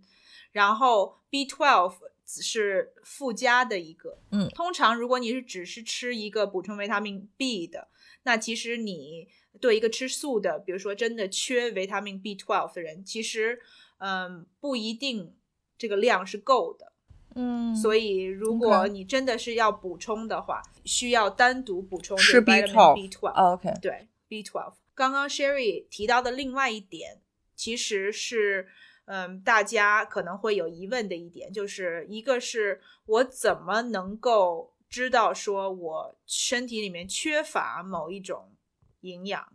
[0.52, 4.20] 然后 B twelve 是附加的一个。
[4.30, 7.88] 嗯通常如果你是只是吃一个补充维他命 B 的，
[8.26, 9.28] 那其实你
[9.60, 13.60] 对一个吃素的，比如说真的缺维他命 B twelve 的人，其实
[13.98, 15.36] 嗯不一定
[15.80, 16.93] 这个量是够的。
[17.36, 23.30] 嗯，所以，如果你真的是要补充的话，需要单独补充是这个 vitamin B12 B12。
[23.30, 24.74] 哦 OK，对 B12。
[24.96, 27.22] 刚刚 Sherry 提到的另外一点，
[27.56, 28.68] 其实是
[29.06, 38.54] 嗯，大家可能会有疑问的一点，就是一个是我怎么能够知道说我身体里面缺乏某一种
[39.02, 39.46] 营养，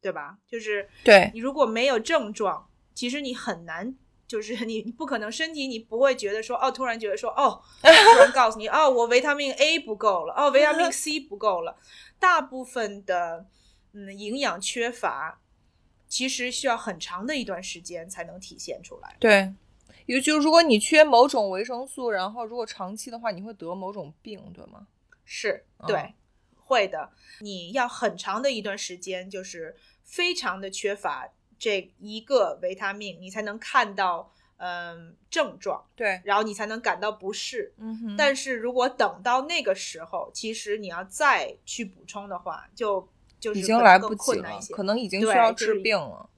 [0.00, 0.38] 对吧？
[0.46, 3.96] 就是对你如果没有症状，其实你很难。
[4.28, 7.88] 就是你，你不可能身体，你不会觉得说，哦，突然觉得说，哦，突
[8.20, 11.78] 然告诉你，哦，我维他命 A 不够了，哦，维他命 C 不够了。
[12.18, 13.46] 大部分的，
[13.94, 15.40] 嗯，营养缺乏，
[16.06, 19.16] 其实需要很长的一段时间才能体现出来。
[19.18, 19.54] 对，
[20.04, 24.86] 也就是如果你缺某种维生素，然后如果长期的话，你会得某种病，对吗？
[25.24, 26.14] 是哦对，
[26.56, 27.10] 会的。
[27.40, 37.72] 你要很长的一段时间，就是非常的缺乏这一个维他命，你才能看到嗯症状，对，然后你才能感到不适。
[37.78, 46.28] 嗯哼，但是如果等到那个时候，其实你要再去补充的话，就就是已经来不及了可能已经需要治病了。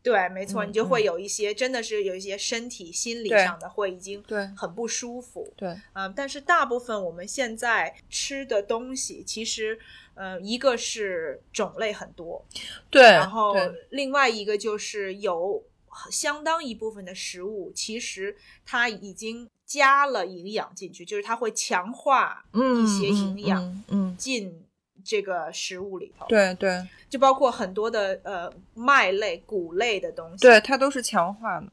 [0.00, 5.52] 对，没错，嗯你就会嗯有一些真的是有一些身体、心理上的会已经对很不舒服。
[5.56, 9.78] 对，嗯，但是大部分我们现在吃的东西，其实
[10.18, 12.44] 呃，一个是种类很多，
[12.90, 13.54] 对，然后
[13.90, 15.64] 另外一个就是有
[16.10, 24.64] 相当一部分的食物，其实它已经加了营养进去，就是它会强化嗯一些嗯营养嗯嗯，进
[25.04, 30.42] 这个食物里头。，对对就包括很多的呃麦类、谷类的东西。
[30.42, 31.70] 对，它都是强化的。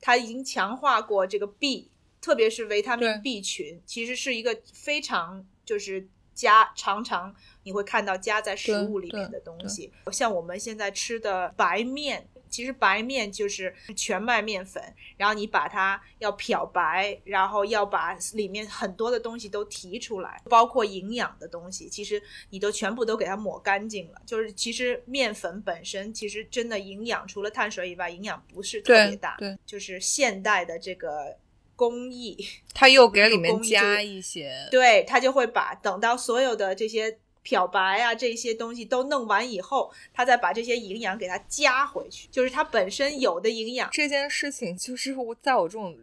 [0.00, 12.28] 它已经强化过这个 B，特别是维他对命 B 群，其实是一个非常就是加常常你会看到加在食物里面的东西，像我们现在吃的白面。
[12.50, 14.80] 其实白面就是全麦面粉，
[15.16, 24.22] 然后你把它要漂白，然后要把里面很多的东西都提出来，包括营养的东西，其实你都全部都给它抹干净了。
[24.24, 29.34] 就是其实面粉本身其实真的营养，除了碳水以外，营养不是特别对大。
[29.36, 31.36] 对，就是现代的这个
[31.76, 32.36] 工艺，
[32.74, 43.90] 他又给里面加一些，对他就会把等到所有的这些漂白啊这些东西都弄完以后，他再把这些营养给它加回去，就是它本身有的营养。
[43.92, 45.98] 这件事情就是我在我这种，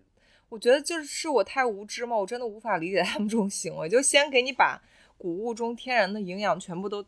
[0.50, 3.90] 我觉得就是我太无知嘛，我真的无法理解他们这种行为。
[3.90, 4.80] 就先给你把
[5.18, 7.04] 谷物中天然的营养全部都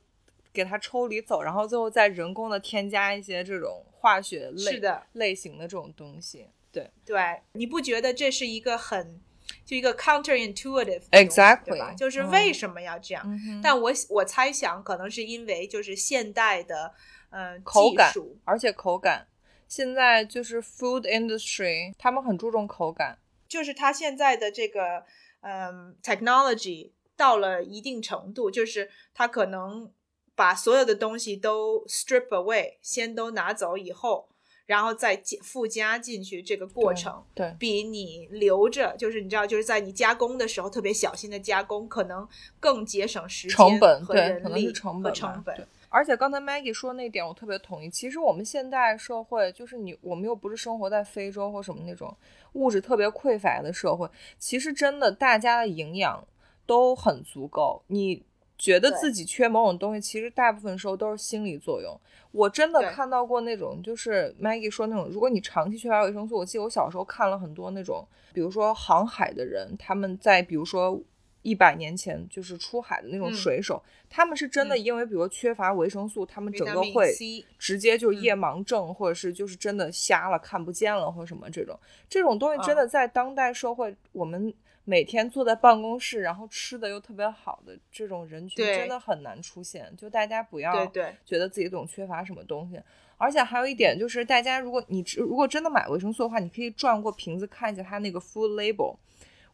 [0.52, 6.48] 给它抽离走，然后最后再人工的添加一些这种化学类是的类型的这种东西。
[6.74, 9.22] 对对，你不觉得这是一个很
[9.64, 11.94] 就一个 counterintuitive Exactly，对吧？
[11.94, 13.24] 就是嗯为什么要这样？
[13.26, 16.94] 嗯但我我猜想可能是因为就是现代的
[17.30, 18.12] 呃口感，
[18.44, 19.28] 而且口感，
[19.68, 23.20] 现在就是 food industry，他们很注重口感。
[23.48, 25.06] 就是它现在的这个
[25.42, 29.92] 嗯 technology 到了一定程度，就是它可能
[30.36, 34.30] 把所有的东西都 strip away，先都拿走以后，
[34.66, 37.24] 然后再加附加进去这个过程。
[37.34, 42.28] 对，比你留着，就是你知道，就是在你加工的时候特别小心的加工，可能
[42.60, 45.68] 更节省时间成本对，和人可能是成本吧成本。
[45.90, 47.88] 而且刚才 Maggie 说那点，我特别同意。
[47.88, 52.18] 其实我们现代社会，就是你我们又不是生活在非洲或什么那种
[52.54, 56.28] 物质特别匮乏的社会，其实真的大家的营养
[56.66, 57.84] 都很足够。
[57.86, 58.24] 你
[58.64, 62.00] 觉得自己缺某种东西，其实大部分时候都是心理作用。
[62.32, 70.98] 我真的看到过那种，就是 Maggie 说那种，如果你长期缺乏维生素，我记得我小时候看了很多那种，比如说航海的人，他们在比如说
[71.42, 77.14] 一百年前就是出海的那种嗯水手，他们是真的嗯因为比如缺乏维生素，他们整个会
[77.60, 84.54] 直接就是嗯夜盲症，或者是就是真的瞎了看不见了，或者什么这种这种东西，真啊的在当代社会，我们
[84.86, 89.92] 每天坐在办公室，然后吃的又特别好的这种人群，真的很难出现。
[89.98, 90.86] 就大家不要
[91.26, 92.80] 觉得自己总缺乏什么东西。
[93.18, 98.98] 而且还有一点就是，大家如果你只如果真的买维生素的话，你可以转过瓶子看一下它那个 food label。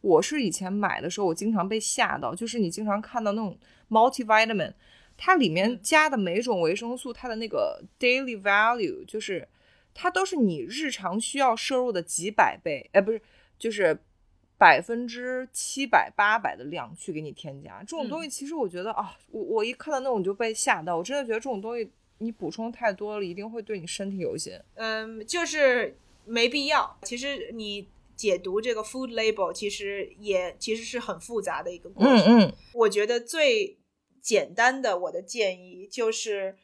[0.00, 3.56] 我是以前买的时候，我经常被吓到，就是你经常看到那种
[3.90, 4.72] multivitamin，
[5.16, 9.46] 它里面嗯加的每种维生素，它的那个 daily value 就是
[9.94, 13.20] 它都是你日常需要摄入的几百倍，哎，不是，
[13.58, 13.96] 就是
[14.60, 17.78] 百分之七百八百的量去给你添加。
[17.80, 24.62] 这种东西其实我觉得、啊，我我一看到那种就被吓到，我真的觉得这种东西你补充太多了，一定会对你身体有一些。
[24.74, 25.96] 嗯，就是
[26.26, 26.98] 没必要。
[27.04, 32.40] 其实你解读这个 food label，其实也其实是很复杂的一个过程。
[32.40, 33.78] 嗯我觉得最
[34.20, 36.58] 简单的我的建议就是，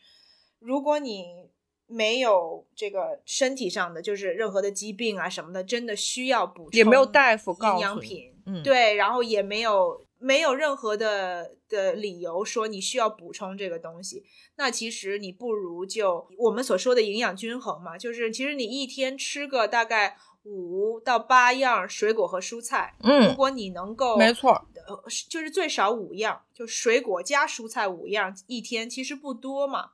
[0.58, 1.48] 如果你
[1.86, 14.24] 没有这个身体上的就是任何的疾病啊什么的，真的需要补充，也没有大夫告营诉你养品，嗯，对，然后也没有没有任何的的理由说你需要补充这个东西。
[14.56, 24.52] 那其实你不如就我们所说的营养均衡嘛，就是其实你一天吃个大概五到八样水果和蔬菜，如嗯，果你能够没错，
[24.86, 29.90] 呃，就是最少五样，就水果加蔬菜五样一天，其实不多嘛，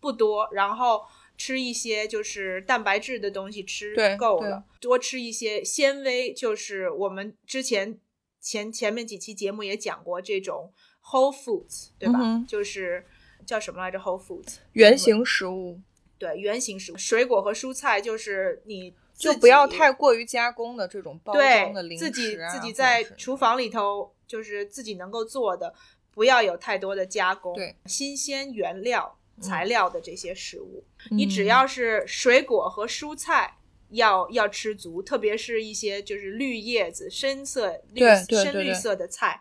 [0.00, 0.48] 不多。
[0.52, 1.02] 然后
[1.40, 7.98] 吃一些就是蛋白质的东西吃够了，多吃一些纤维，就是我们之前
[8.38, 10.70] 前前面几期节目也讲过这种
[11.02, 12.18] whole foods，对吧？
[12.20, 13.06] 嗯就是
[13.46, 15.80] 叫什么来着？whole foods，原型食物
[16.18, 25.72] 对，原型食物，水果和蔬菜就是你就不要太过于加工的这种包装的零食啊，自己自己在厨房里头，就是自己能够做的，
[26.12, 33.56] 不要有太多的加工，对，新鲜原料材料的这些食物，嗯你只要是水果和蔬菜。
[33.92, 39.40] 要要吃足，特别是一些就是绿叶子、深色绿深绿色的菜，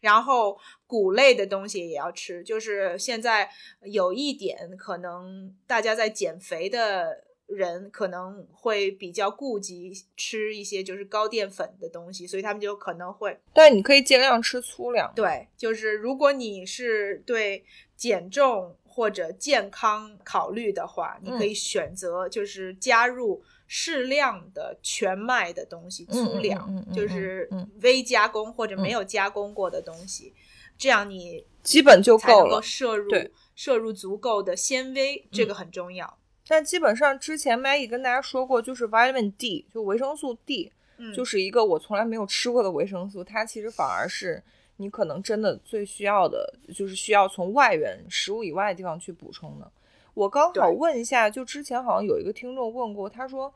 [0.00, 2.40] 然后谷类的东西也要吃。
[2.44, 3.50] 就是现在
[3.82, 15.12] 有一点可能大家在减肥的人可能会比较顾及吃一些就是高淀粉的东西，所以他们就可能会但你可以尽量吃粗粮。
[15.16, 17.64] 对，就是如果你是对
[17.96, 30.34] 减重或者健康考虑的话，你可以选择就是加入适量的全麦的东西，粗嗯粮，就是嗯微加工或者嗯没有加工过的东西，
[30.76, 32.60] 这样你基本就够够了。
[32.60, 33.08] 摄入
[33.54, 36.18] 摄入足够的纤维，这嗯个很重要。
[36.48, 44.42] 但基本上之前 Maggie 跟大家说过，就是 vitamin D，就维生素 D，嗯，就是一个我从来没有吃过的维生素，它其实反而是
[44.78, 49.70] 你可能真的最需要的，就是需要从外源食物以外的地方去补充的。
[50.14, 53.52] 我刚好问一下，就之前好像有一个听众问过，他说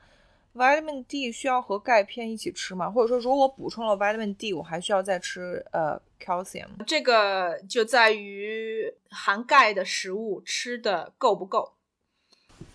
[0.54, 2.90] vitamin D 需要和钙片一起吃吗？
[2.90, 6.68] 或者说，如果我补充了 vitamin D，我还需要再吃呃 calcium？
[6.86, 11.72] 这个就在于含钙的食物吃的够不够。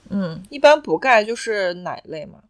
[0.10, 2.44] 嗯，一般补钙就是奶类嘛。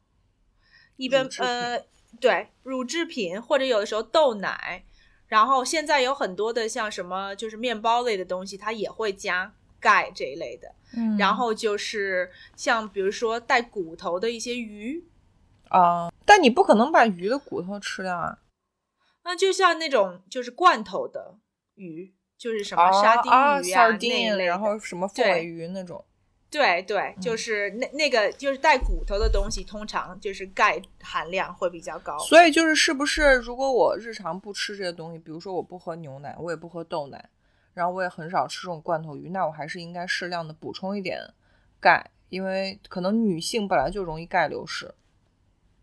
[0.95, 1.79] 一般呃，
[2.19, 4.83] 对乳制品或者有的时候豆奶，
[5.27, 10.73] 然后现在有很多的像什么就是面包类的东西，它也会加钙这一类的。
[10.95, 15.03] 嗯然后就是像比如说带骨头的一些鱼，
[15.67, 18.39] 啊、但你不可能把鱼的骨头吃掉啊。
[19.25, 21.35] 那就像那种就是罐头的
[21.75, 26.03] 鱼，就是什么啊沙丁啊鱼啊那一类然后什么凤尾鱼那种。
[26.49, 32.17] 对对，嗯就是那那个就是带骨头的东西，通常就是钙含量会比较高。
[32.19, 37.29] 所以就是是不是，如果我日常不吃这些东西，比如说我不喝牛奶，我也不喝豆奶，
[37.73, 41.19] 然后我也很少吃这种罐头鱼，那我还是应该适量的补充一点
[41.81, 44.93] 钙，因为可能女性本来就容易钙流失。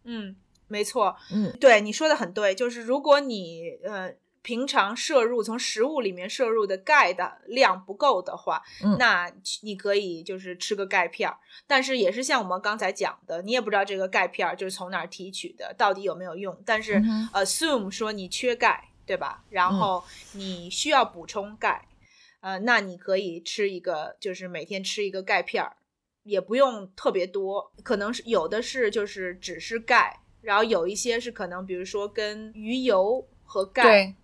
[0.04, 0.34] 嗯，
[0.66, 8.96] 没错，嗯对你说的很对，就是如果你呃平常摄入从食物里面摄入的钙的量不够的话，嗯。
[8.98, 9.28] 那
[9.62, 11.36] 你可以就是吃个钙片儿，
[11.66, 19.42] 但是也是像我们刚才讲的，你也不知道这个钙片儿就是从哪儿提取的，到底有没有用，但是、嗯 assume 说你缺钙，对吧？
[19.48, 21.88] 然后你需要补充钙，
[22.40, 25.76] 呃，那你可以吃一个，就是每天吃一个钙片儿。
[26.22, 34.14] 也不用特别多，可能是有的是就是只是钙，然后有一些是可能比如说跟鱼油和钙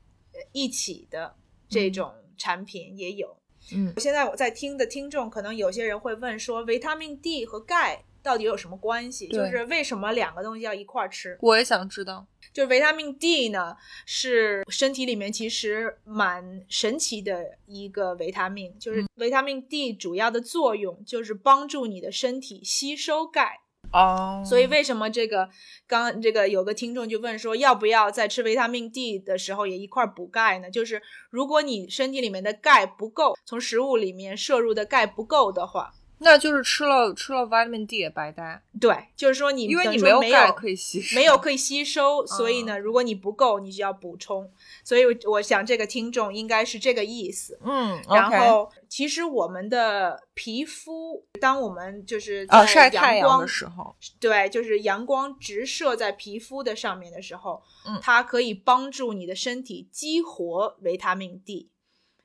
[0.52, 1.34] 一起的
[1.68, 3.36] 这种产品也有。
[3.72, 9.28] 嗯现在我在听的听众，可能有些人会问说，维他命 D 和钙到底有什么关系？
[9.28, 11.38] 就是为什么两个东西要一块儿吃？
[11.42, 12.26] 我也想知道。
[12.52, 13.76] 就是维他命 D 呢，
[14.06, 18.76] 是身体里面其实蛮神奇的一个维他命。
[18.78, 23.60] 就是维他命 D 主要的作用就是帮助你的身体吸收钙。
[23.92, 25.48] 哦所以为什么这个
[25.86, 30.70] 刚这个有个听众就问说，要不要在吃维他命 D 的时候也一块补钙呢？
[30.70, 44.50] 就是如果你身体里面的钙不够，从食物里面摄入的钙不够的话，那就是吃了吃了 vitamin D 也白搭，对，就是说你因为你有钙说没有可以吸收，没有可以吸收，所以呢，如果你不够，你就要补充。
[44.84, 47.58] 所以我想这个听众应该是这个意思。
[47.64, 61.70] 嗯，然后，其实我们的皮肤，当我们就是啊在晒太阳阳光的时候，对，就是阳光直射在皮肤的上面的时候，嗯它可以帮助你的身体激活维他命 D。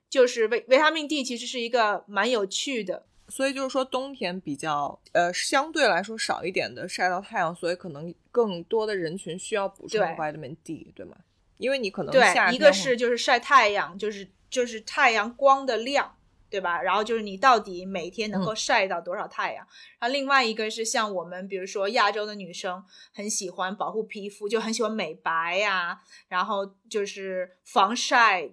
[0.08, 11.16] 就是维维他命 D 其实是一个蛮有趣的，所以就是说冬天比较呃相对来说少一点的晒到太阳，所以可能更多的人群需要补充 vitamin D，对吗？
[11.58, 12.24] 因为你可能对
[12.54, 16.18] 一个是就是晒太阳，就是就是太阳光的量，
[16.50, 16.82] 对吧？
[16.82, 19.66] 然后就是你到底每天能够嗯晒到多少太阳？
[19.98, 28.52] 然后另外一个是像我们比如说亚洲的女生很喜欢保护皮肤，就很喜欢美白呀、然后就是防晒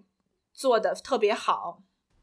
[0.53, 1.83] 做的特别好。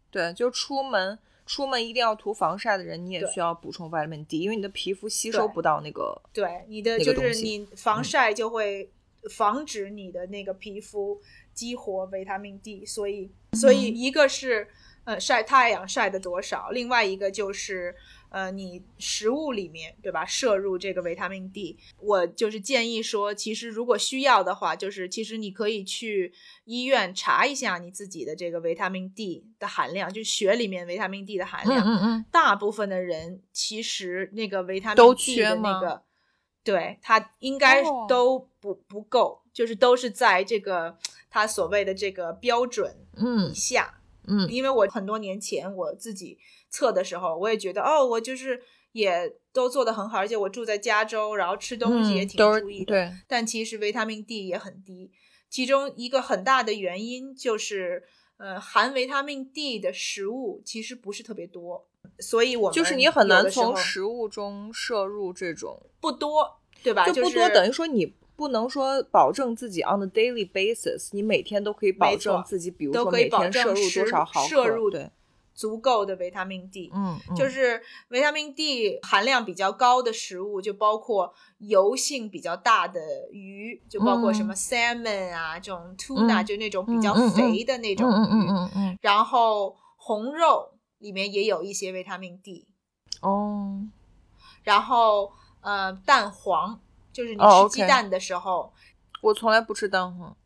[0.09, 1.19] 对，就出门
[1.49, 8.03] 出门一定要涂防晒的人，你也需要补充 vitamin D，因为你的皮肤吸收不到那个对，你的就是你防嗯。
[8.03, 8.87] 晒就会
[9.31, 11.19] 防止你的那个皮肤
[11.51, 13.95] 激活维他命 D，所以所以嗯。
[13.95, 14.67] 一个是
[15.05, 17.95] 呃晒太阳晒的多少，另外一个就是
[18.29, 26.33] 呃你食物里面对吧摄入这个维他命 D，我就是建议说，其实如果需要的话，就是其实你可以去
[26.65, 31.85] 医院查一下你自己的这个维他命 D 的含量，就血里面维他命 D 的含量。
[31.85, 35.71] 嗯嗯，大部分的人其实那个维他都命 D 的缺吗？
[35.71, 36.03] 那个，
[36.63, 38.05] 对它应该哦。
[38.07, 40.97] 都不、不够，就是都是在这个
[41.29, 43.49] 它所谓的这个标准嗯。
[43.49, 44.01] 以下。
[44.27, 44.47] 嗯。
[44.51, 46.37] 因为我很多年前我自己
[46.69, 48.61] 测的时候，我也觉得哦，我就是
[48.91, 52.85] 也都做得很好，而且我住在加州，然后吃东西也嗯，挺注意的。
[52.85, 55.11] 对，但其实维他命 D 也很低，
[55.49, 58.03] 其中一个很大的原因就是，
[58.37, 61.87] 呃，含维他命 D 的食物其实不是特别多，
[62.19, 67.05] 所以我们就是你很难从食物中摄入这种，不多，对吧？
[67.05, 75.11] 就不多，等于说你不能说保证自己 on a daily basis，你每天都可以保证自己，比如都可以说每天摄入多少毫克，摄入对，
[75.59, 76.89] 足够的维他命 D。
[76.93, 77.35] 嗯，嗯。
[77.35, 83.01] 就是维他命 D 含量比较高的食物，就包括油性比较大的
[83.31, 86.45] 鱼，就包括什么 salmon 啊，这种 tuna，、嗯。
[86.45, 88.13] 就那种比较肥的那种鱼。
[88.13, 92.65] 嗯嗯嗯嗯嗯，然后红肉里面也有一些维他命 D，
[93.21, 93.81] 哦，
[94.63, 96.79] 然后呃蛋黄，
[97.11, 98.71] 就是你哦吃鸡蛋的时候。
[99.21, 100.37] 我从来不吃蛋黄，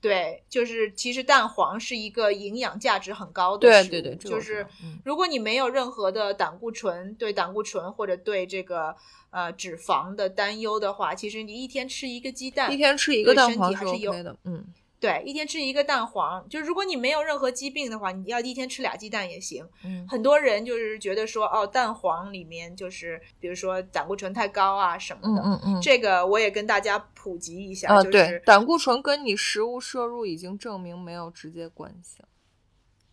[0.00, 4.66] 对，就是其实蛋黄是一个营养价值很高的食物，对对对，就是
[5.04, 8.96] 如果你没有任何的胆固醇，对胆固醇或者对这个
[9.30, 14.64] 呃脂肪的担忧的话，其实你一天吃一个鸡蛋，一天吃一个蛋黄是还是有 OK 的，嗯，
[15.00, 19.66] 对，一天吃一个蛋黄，就如果你没有任何疾病的话，你要一天吃俩鸡蛋也行。
[19.82, 32.28] 嗯很多人就是觉得说，哦，蛋黄里面就是比如说胆固醇太高啊什么的，嗯嗯嗯，这个我也跟大家普及一下，啊，就是对，胆固醇跟你食物摄入已经证明没有直接关系了。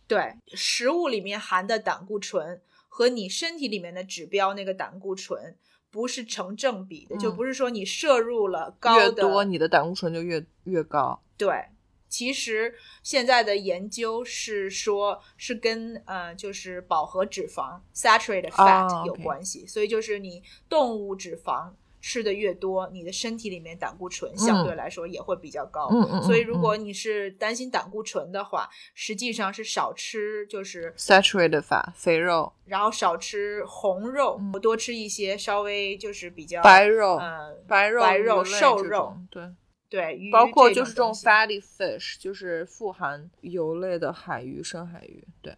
[0.06, 5.56] 对，食物里面含的胆固醇和你身体里面的指标那个胆固醇
[5.90, 11.22] 不是成正比的，就嗯不是说你摄入了高的越多，你的胆固醇就越越高。
[11.38, 11.64] 对。
[12.08, 25.88] 其实现在的研究是说，是跟呃，就是饱和脂肪 （saturated 啊 fat） 有关系，所以就是你动物脂肪吃的越多，你的身体里面胆固醇相对来说也会比较高。
[25.90, 26.84] 嗯嗯，所以，嗯如果嗯。
[26.84, 34.52] 你是担心胆固醇的话，实际上是少吃，就是 saturated fat 肥肉、然后少吃红肉，嗯。
[34.60, 39.42] 多吃一些稍微就是比较白肉、嗯白肉、白肉瘦肉，对，
[39.88, 45.56] 对鱼包括就是这种 fatty fish，就是富含油类的海鱼、深海鱼，对，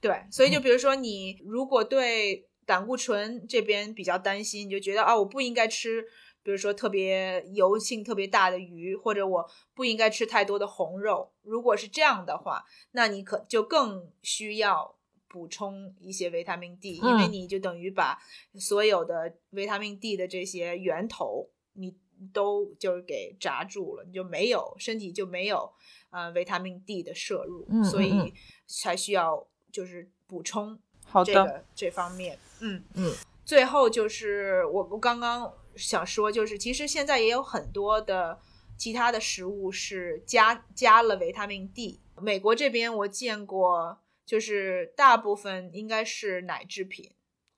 [0.00, 6.02] 对，所以就嗯比如说你如果对胆固醇这边比较担心，你就觉得啊我不应该吃，
[6.42, 11.32] 比如说特别油性特别大的鱼，或者我不应该吃太多的红肉。
[11.42, 14.96] 如果是这样的话，那你可就更需要。
[15.28, 18.18] 补充一些维他命 D，因为嗯你就等于把
[18.60, 21.96] 所有的维他命 D 的这些源头，你
[22.28, 25.72] 都就是给闸住了，你就没有身体就没有
[26.10, 28.32] 呃维他命 D 的摄入，嗯所以
[28.66, 32.38] 才需要就是补充好的，这个这方面。
[32.60, 33.12] 嗯嗯，
[33.44, 38.38] 最后就是我我刚刚想说，就是其实现在也有很多的
[38.76, 42.00] 其他的食物是加加了维他命 D。
[42.20, 47.10] 美国这边我见过，就是大部分应该是奶制品，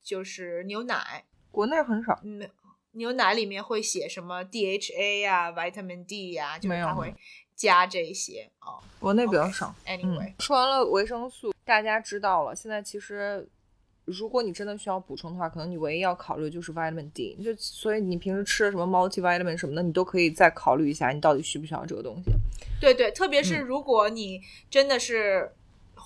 [0.02, 2.48] 就是牛奶，国内很少，嗯，
[2.94, 7.14] 牛奶里面会写什么 DHA 呀、维他命 D 呀、就是它会
[7.54, 8.82] 加这些哦。
[8.98, 9.74] 国内比较少。
[9.86, 12.54] Anyway，、嗯，说完了维生素，大家知道了。
[12.54, 13.48] 现在其实，
[14.04, 17.36] 如果你真的需要补充的话，可能你唯一要考虑就是 vitamin D。
[17.42, 22.30] 就所以你平时吃的什么 multivitamin 什么的，你都可以再考虑一下，你到底需不需要这个东西。
[22.80, 24.40] 对对，特别是嗯如果你
[24.70, 25.54] 真的是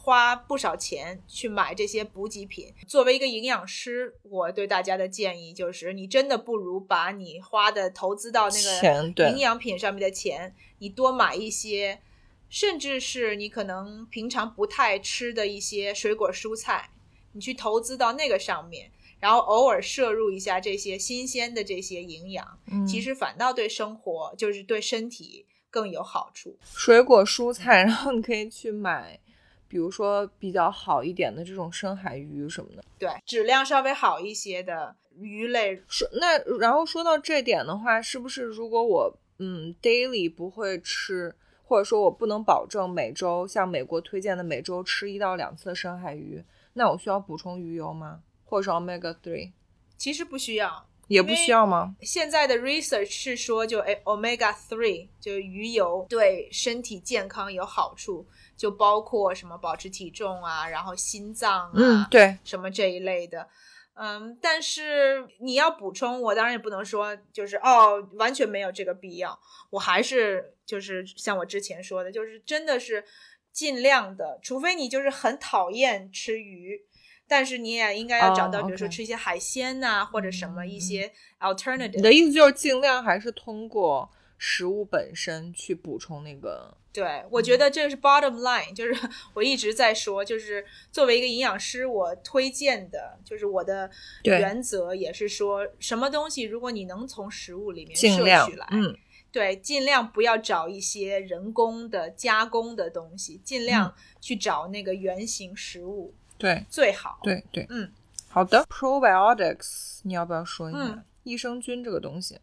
[0.09, 12.01] 花不少钱去买这些补给品，作为一个营养师，我对大家的建议就是，你真的不如把你花的投资到那个营养品上面的钱，你多买一些，
[12.49, 16.89] 甚至是你可能平常不太吃的一些水果蔬菜，
[17.33, 18.91] 你去投资到那个上面。
[19.21, 26.57] 然后偶尔摄入一下这些新鲜的这些营养，嗯其实反倒对生活就是对身体更有好处。
[26.73, 29.21] 水果蔬菜，然后你可以去买，
[29.69, 32.83] 比如说比较好一点的这种深海鱼什么的。
[32.99, 46.43] 对，质量稍微好一些的鱼类，说那然后说到这点的话，是不是如果我嗯 daily 不会吃，或者说我不能保证每周像美国推荐的每周吃一到两次深海鱼，
[46.73, 48.23] 那我需要补充鱼油吗？
[48.45, 49.53] 或者是 omega three
[49.97, 50.87] 其实不需要。
[51.09, 51.97] 也不需要吗？
[52.03, 58.27] 现在的 research 是说，就哎 omega three 就鱼油对身体健康有好处，
[58.59, 63.49] 就包括什么保持体重啊，然后心脏啊，嗯，对，什么这一类的。
[63.95, 69.37] 嗯，但是你要补充，我当然也不能说就是哦，完全没有这个必要。
[69.71, 73.05] 我还是就是像我之前说的，就是真的是
[73.53, 76.81] 尽量的，除非你就是很讨厌吃鱼，
[77.27, 81.97] 但是你也应该要找到，哦比如说吃一些海鲜呐、或者什么一些 alternative。
[81.97, 88.97] 你的意思就是尽量还是通过食物本身去补充那个，对，我觉得这是 bottom line，就是
[89.35, 93.91] 我一直在说，就是作为一个营养师，我推荐的，就是我的
[94.25, 98.09] 原则也是说，什么东西如果你能从食物里面摄
[98.47, 98.97] 取来，嗯
[99.31, 107.21] 对，尽量不要找一些人工的加工的东西，尽量去找那个原型食物对最好。
[107.23, 107.93] 对对，嗯，
[108.29, 108.65] 好的。
[108.71, 112.39] Probiotics，你要不要说一下、嗯益生菌这个东西？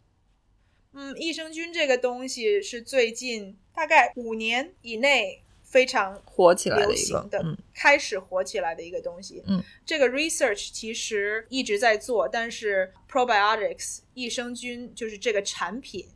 [0.96, 9.44] 嗯，益生菌这个东西是最近大概五年以内非常火起来的流一个行，的，嗯开始火起来的一个东西。
[9.46, 16.08] 嗯，这个 research 其实一直在做，但是 probiotics 益生菌就是这个产品，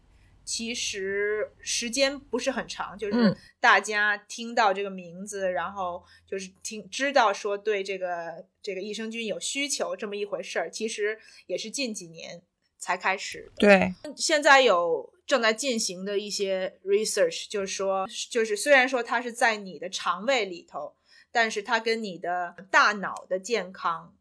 [0.46, 12.42] 其实时间不是很长，就是嗯大家听到这个名字，然后就是听知道说对这个这个益生菌有需求这么一回事儿，其实也是近几年
[12.80, 13.68] 才开始的。
[13.68, 20.96] 对，现在有正在进行的一些 research，就是说，就是虽然说它是在你的肠胃里头，
[21.32, 24.14] 但是它跟你的大脑的健康，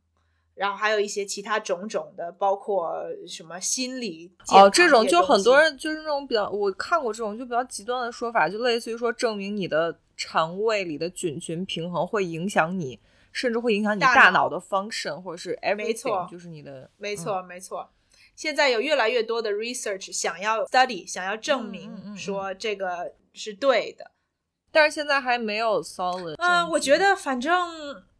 [0.55, 12.99] 然后还有一些其他种种的，包括什么心理哦，这种就很多人就是那种比较，我看过这种就比较极端的说法，就类似于说证明你的肠胃里的菌群平衡会影响你，
[13.33, 17.89] 甚至会影响你大脑的 function 或者是 everything，没错就是你的没错，没错。
[18.39, 24.13] 现在有越来越多的 research 想要 study，想要证明嗯说这个是对的。
[24.71, 27.53] 但是现在还没有 solid 嗯，我觉得反正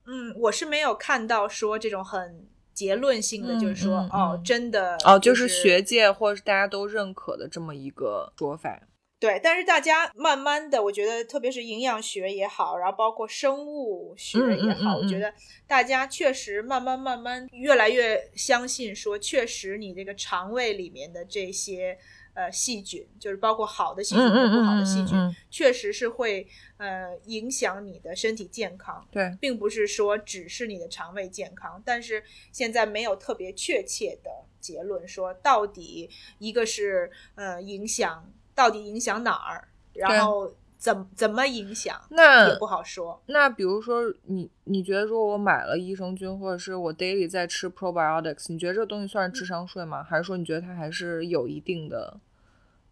[0.07, 8.77] 嗯，我是没有看到说这种很结论性的，嗯就是说、嗯哦嗯，真的哦，就就是学界或者是大家都认可的这么一个说法。
[9.21, 15.35] 对，但是大家慢慢的，我觉得特别是营养学也好，然后包括生物学嗯也好，嗯嗯我觉得
[15.67, 21.99] 大家确实慢慢慢慢越来越相信说，确实你这个肠胃里面的这些
[22.35, 25.19] 呃细菌，就是包括好的细菌和不好的细菌，
[25.51, 26.47] 确实是会
[26.77, 29.05] 呃影响你的身体健康。
[29.11, 36.09] 对，并不是说只是你的肠胃健康，但是现在没有特别确切的结论说到底
[36.39, 43.23] 一个是呃影响到底影响哪儿，然后怎怎么影响那也不好说。
[43.27, 50.03] 那比如说你你觉得如果我买了益生菌，或者是我 daily 在吃 probiotics，你觉得这个东西算是智商税吗？
[50.03, 52.19] 还是说你觉得它还是有一定的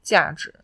[0.05, 0.55] 价值？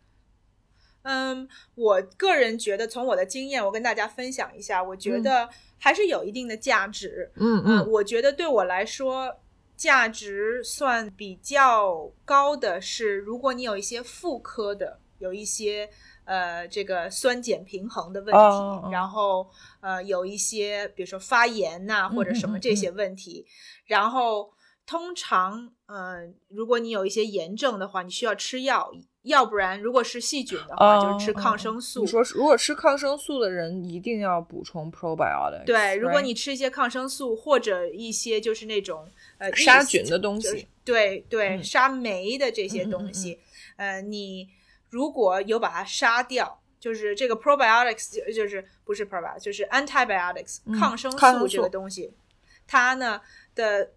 [1.03, 5.49] 嗯，我个人觉得，从我的经验，我跟大家分享一下，我觉嗯得
[5.79, 7.33] 还是有一定的价值。
[7.35, 9.37] 嗯嗯，我觉得对我来说，
[9.83, 15.91] 价值算比较高的是，如果你有一些妇科的，有一些
[16.25, 23.45] 呃这个酸碱平衡的问题，然后呃有一些比如说发炎呐、或者什么嗯嗯这些问题，
[23.87, 24.53] 然后
[24.87, 28.93] 通常呃如果你有一些炎症的话，你需要吃药。
[29.23, 32.05] 要不然，如果是细菌的话，就是吃抗生素。
[32.07, 35.65] 说如果吃抗生素的人一定要补充 probiotics。
[35.65, 39.09] 对，如果你吃一些抗生素或者一些就是那种
[39.39, 43.39] 呃杀菌的东西，对对，嗯杀酶的这些东西，
[43.77, 44.49] 呃，你
[44.91, 52.13] 如果有把它杀掉，就是这个 probiotics 就就是不是 probiotics，就是 antibiotics、嗯抗生素这个东西，
[52.67, 53.21] 它呢
[53.55, 53.93] 的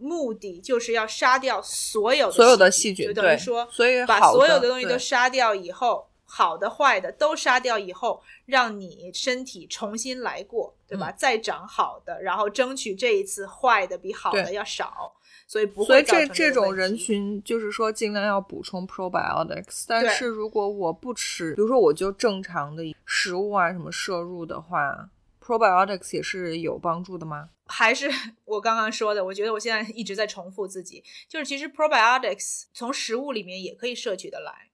[0.00, 11.10] 目的就是要杀掉所有的所有的细细菌就等于说，所以把所有的东西都杀掉以后，好的坏的都杀掉以后，让你身体重新来过，对吧？
[11.10, 11.14] 嗯。
[11.18, 15.12] 再长好的，然后争取这一次坏的比好的要少，
[15.46, 25.10] 所以不会所以这这种人群就是说尽量要补充 probiotics，但是如果我不吃，比如说我就正常的食物啊什么摄入的话
[25.50, 27.50] ，probiotics 也是有帮助的吗？
[27.66, 28.08] 还是
[28.44, 34.70] 我刚刚说的，我觉得我现在一直在重复自己，就是其实 probiotics 从食物里面也可以摄取的来，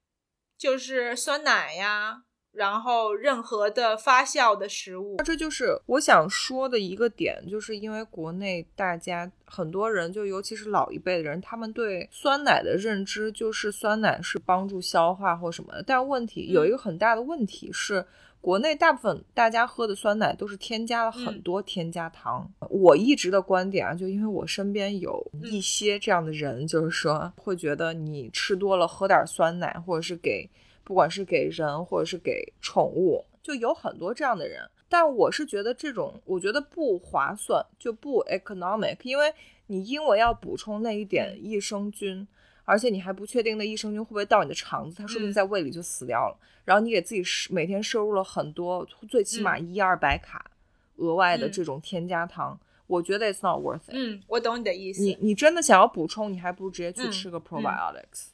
[0.59, 2.23] 就是酸奶呀，
[2.53, 18.07] 然后任何的发酵的食物，这就是我想说的一个点，就是因为国内大家很多人，就尤其是老一辈的人，他们对酸奶的认知就是酸奶是帮助消化或什么的，但问题有一个很大的问题是。
[18.47, 22.49] 国内大部分大家喝的酸奶都是添加了很多添加糖。
[22.71, 30.49] 我一直的观点啊，就因为我身边有一些这样的人，就是说会觉得你吃多了喝点酸奶，或者是给
[30.85, 34.61] 不管是给人或者是给宠物，就有很多这样的人。
[34.89, 39.35] 但我是觉得这种，我觉得不划算，就不 economic，因为
[39.67, 42.25] 你因为要补充那一点益生菌，
[42.67, 46.37] 而且你还不确定那益生菌会不会到你的肠子，它说不定嗯在胃里就死掉了。
[46.65, 50.51] 然后你给自己摄每天摄入了很多，最起码一二百卡
[50.97, 52.59] 额外的嗯这种添加糖，
[52.89, 53.93] 我觉得 it's not worth it。
[53.93, 58.27] 嗯，我懂你的意思，你你真的想要补充，你还不如直接去嗯吃个 probiotics。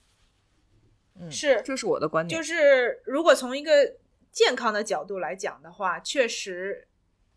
[1.21, 2.35] 嗯，是这是我的观点。
[2.35, 3.97] 就是如果从一个
[4.31, 6.89] 健康的角度来讲的话，确实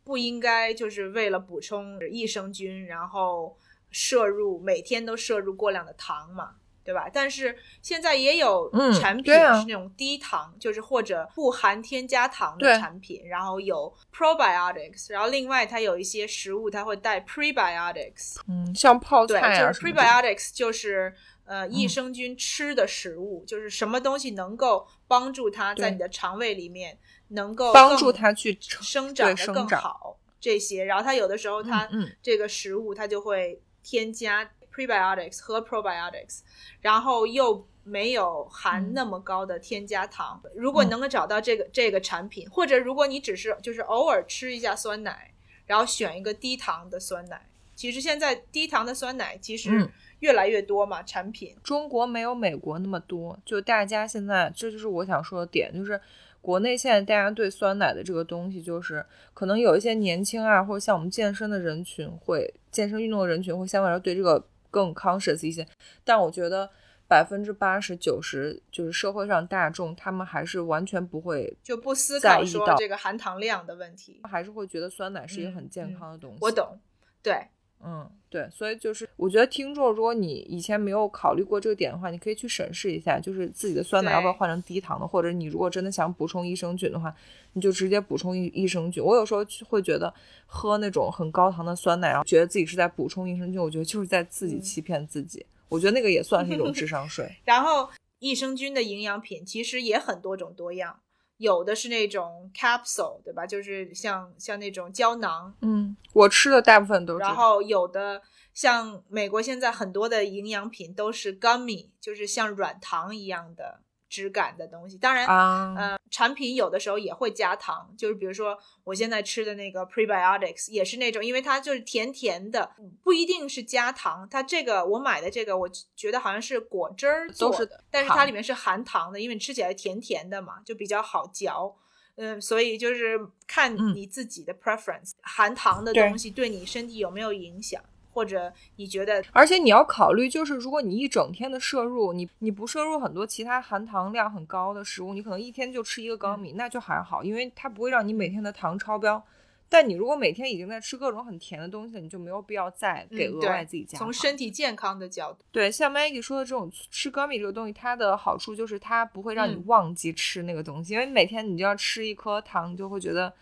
[0.06, 3.58] 不应该就是为了补充益生菌，然后
[3.92, 6.56] 摄入每天都摄入过量的糖嘛。
[6.86, 7.10] 对吧？
[7.12, 21.12] 但是现在也有嗯产品是那种低糖，就是或者不含添加糖的产品，然后有 probiotics，然后另外它有一些食物它会带 prebiotics，嗯，像泡，菜啊就是 prebiotics 就是
[21.46, 21.90] 呃益嗯。
[21.90, 26.98] 生菌吃的食物，就是什么东西能够帮助它在你的肠胃里面
[27.30, 31.90] 能够帮助它去生长的更好这些，然后它有的时候它
[32.22, 36.40] 这个食物它就会添加 prebiotics 和 probiotics，
[36.82, 40.42] 然后又没有含嗯那么高的添加糖。
[40.56, 45.32] 如果你能够找到这个这个产品，或者如果你只是就是偶尔吃一下酸奶，
[45.66, 51.56] 然后选一个低糖的酸奶，其实现在低糖的酸奶其实嗯越来越多嘛，产品。
[51.64, 56.00] 中国没有美国那么多，就大家现在这就是我想说的点，就是
[56.42, 64.44] 国内现在大家对酸奶的这个东西，就是可能有一些年轻啊，或者像我们健身的人群会健身运动的人群会相对来说对这个
[64.76, 65.66] 更 conscious 一些，
[66.04, 66.70] 但我觉得
[67.08, 74.20] 百分之八十九十就是社会上大众，他们还是完全不会，就不思考说这个含糖量的问题。
[74.24, 76.40] 还是会觉得酸奶是一个很嗯健嗯康的东西。
[76.42, 76.78] 我懂，
[77.24, 77.48] 对，
[77.86, 87.14] 嗯，对，所以就是我觉得听众，如果你以前没有考虑过这个点的话，你可以去审视一下，就是自己的酸奶要不要换成低糖的，或者你如果真的想补充益生菌的话，
[87.54, 89.04] 你就直接补充益益生菌。
[89.04, 90.12] 我有时候会觉得
[90.48, 95.46] 喝那种很高糖的酸奶，然后觉得自己是在补充益生菌，我觉得就是在自己嗯欺骗自己。
[95.70, 97.30] 我觉得那个也算是一种智商税。
[97.46, 101.00] 然后益生菌的营养品其实也很多种多样，
[101.38, 103.46] 有的是那种 capsule，对吧？
[103.46, 107.20] 就是像像那种胶囊，嗯，我吃的大部分都是。
[107.20, 108.22] 然后有的
[108.54, 114.98] 像美国现在很多的营养品都是 gummy，就是像软糖一样的质感的东西。
[114.98, 122.72] 当然，嗯，呃，产品有的时候也会加糖，就是比如说我现在吃的那个 prebiotics 也是那种，因为它就是甜甜的，
[123.04, 124.28] 不一定是加糖。
[124.30, 131.76] 它这个我买的这个，我觉得好像是果汁儿做的，但是它里面是含糖的，因为你吃起来甜甜的嘛，就比较好嚼。
[132.18, 137.84] 嗯，所以就是看嗯你自己的 preference，、含糖的东西对你身体有没有影响，
[138.16, 149.22] 或者你觉得而且你要考虑，就是如果你一整天的摄入，你你不摄入很多其他含糖量很高的食物，你可能一天就吃一个高米，那就还好，因为它不会让你每天的糖超标。
[149.68, 154.06] 但你如果每天已经在吃各种很甜的东西了，你就没有必要再给额外自己加糖。
[154.06, 163.34] 从身体健康的角度，对，像 Maggie 说的这种吃高米这个东西，它的好处就是它不会让你嗯忘记吃那个东西，因为每天你就要吃一颗糖，你就会觉得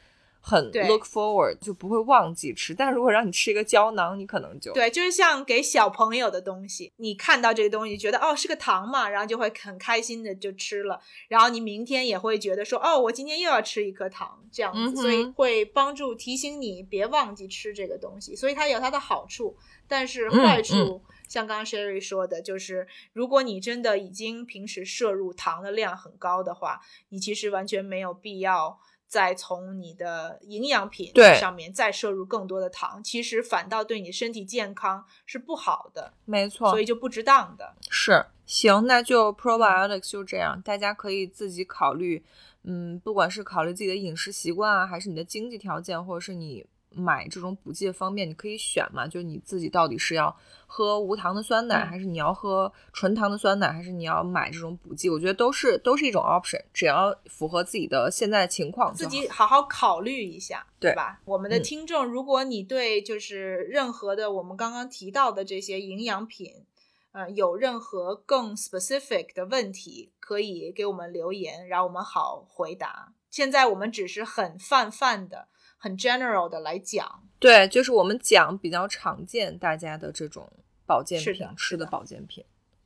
[0.46, 2.76] 很对 look forward，就不会忘记吃。
[2.76, 19.56] 但如果让你吃一个胶囊，你可能就对，就是像给小朋友的东西，你看到这个东西，觉得哦是个糖嘛，然后就会很开心的就吃了，然后你明天也会觉得说哦，我今天又要吃一颗糖，这样子，嗯所以会帮助提醒你别忘记吃这个东西，所以它有它的好处，
[19.88, 21.02] 但是嗯坏处。
[21.30, 26.80] 像刚刚 Sherry 说的，就是如果你真的已经平时摄入糖的量很高的话，
[27.10, 28.78] 你其实完全没有必要
[29.14, 37.76] 再从你的营养品上面再摄入更多的糖，其实反倒对你身体健康是不好的，没错，所以就不值当的。
[37.92, 42.26] 是，行，那就 probiotics 就这样，大家可以自己考虑，
[42.64, 50.36] 嗯，不管是考虑自己的饮食习惯啊，还是你的经济条件，或者是你买这种补剂的方面，你可以选嘛，就是你自己到底是要
[50.68, 61.22] 喝无糖的酸奶，嗯还是你要喝纯糖的酸奶，还是你要买这种补剂，我觉得都是都是一种 option，只要符合自己的现在情况，自己好好考虑一下，对吧？
[61.26, 66.66] 我们的嗯听众，如果你对就是任何的我们刚刚提到的这些营养品，
[67.12, 73.14] 呃，有任何更 specific 的问题，可以给我们留言，然后我们好回答。
[73.30, 75.48] 现在我们只是很泛泛的、
[75.84, 80.50] 很 general 的来讲，对，就是我们讲比较常见大家的这种
[80.86, 82.42] 保健品，的吃的保健品。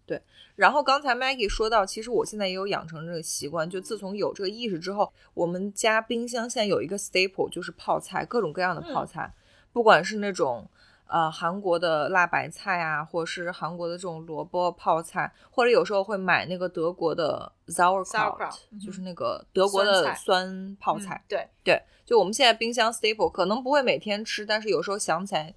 [0.07, 0.19] 对，
[0.55, 9.31] 然后刚才 Maggie 说到，其实我现在也有养成这个习惯，就自从有这个意识之后，我们家冰箱现在有一个 staple，就是泡菜，各种各样的泡嗯菜，
[9.71, 10.67] 不管是那种
[11.09, 18.53] 呃韩国的辣白菜啊，或者是韩国的这种萝卜泡菜，或者有时候会买那个德国的 sauerkraut，,
[18.83, 21.23] 就是嗯那个德国的酸泡嗯菜。
[21.27, 25.53] 对，对，就我们现在冰箱 staple 可能不会每天吃，但是有时候想起来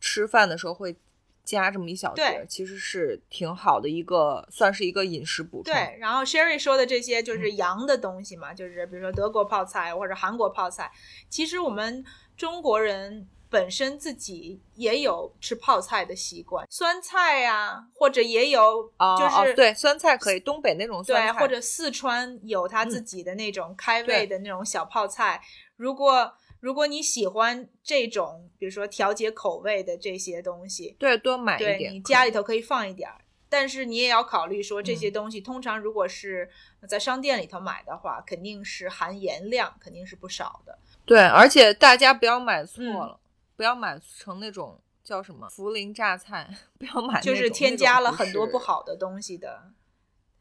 [0.00, 0.96] 吃饭的时候会
[1.44, 5.72] 加这么一小碟儿，其实是挺好的一个，算是一个饮食补充。
[5.72, 10.92] 对，然后 Sherry 说的这些嗯就是洋的东西嘛，就是比如说德国泡菜或者韩国泡菜。
[11.30, 12.04] 其实我们
[12.36, 25.40] 中国人本身自己也有吃泡菜的习惯，酸菜呀、或者也有哦就是、哦，对，酸菜可以，东北那种酸对，菜，或者四川有他自嗯己的那种开胃的那种小泡菜。
[25.76, 31.92] 如果如果你喜欢这种，比如说调节口味的这些东西，对多买一对点。
[31.94, 33.16] 你家里头可以放一点儿。
[33.50, 36.50] 但是你也要考虑说，这些嗯东西通常如果是
[36.86, 40.78] 在商店里头买的话，肯定是含盐量肯定是不少的。
[41.06, 43.20] 对，而且大家不要买错嗯了，
[43.58, 46.48] 不要买成那种叫什么涪陵榨菜，
[46.78, 49.72] 不要买就是添加了很多不好的东西的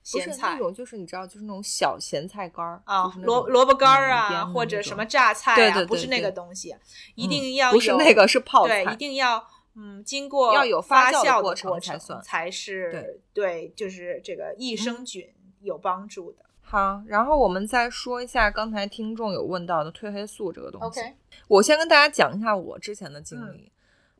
[0.04, 6.76] 咸菜那种，就是你知道，就是那种小咸菜干儿啊萝萝卜干儿嗯啊，或者什么榨菜啊，对对对不是那个东西，
[7.16, 9.44] 一嗯定要有不是那个是泡对，菜一定要
[9.74, 16.46] 嗯经过要有发发酵的的过程才算才是对对，就是这个益生嗯菌有帮助的。
[16.70, 21.00] 好，然后我们再说一下刚才听众有问到的褪黑素这个东西。
[21.00, 21.16] OK，
[21.48, 23.72] 我先跟大家讲一下我之前的经嗯历。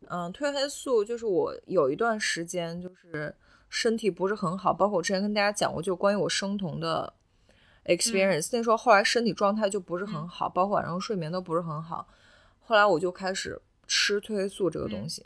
[0.08, 3.36] 嗯，褪黑素就是我有一段时间就是
[3.68, 7.12] 身体不是很好，包括我之前跟大家讲过，就关于我生酮的
[7.84, 12.08] experience、那时候后来身体状态就不是很嗯好，包括晚上睡眠都不是很好。
[12.62, 15.26] 后来我就开始吃褪黑素这个东嗯西，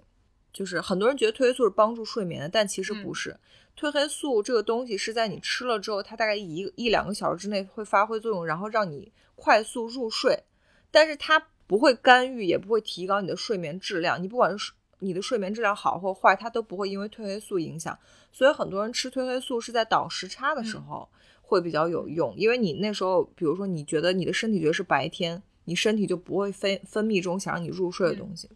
[0.54, 3.38] 就是很多人觉得褪黑素是帮助睡眠的，但其实不嗯是。
[3.80, 10.44] 褪黑素这个东西是在你吃了之后，它大概一一两个小时之内会发挥作用，然后让你快速入睡。
[10.92, 14.22] 但是它不会干预，也不会提高你的睡眠质量。
[14.22, 17.98] 你不管是你的睡眠质量好或坏，它都不会因为褪黑素影响。
[18.32, 21.10] 所以很多人吃褪黑素是在倒时差的时嗯候
[21.42, 28.50] 会比较有用，因为你那时候，比如说你觉得你的身体觉得是白天，你身体就不会分分泌这种想让你入睡的东西。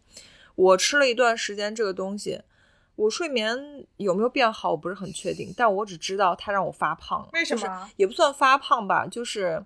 [0.55, 2.41] 我吃了一段时间这个东西，
[2.95, 7.29] 我睡眠有没有变好，我不是很确定，但我只知道它让我发胖了。
[7.33, 9.63] 为什么也不算发胖吧，就是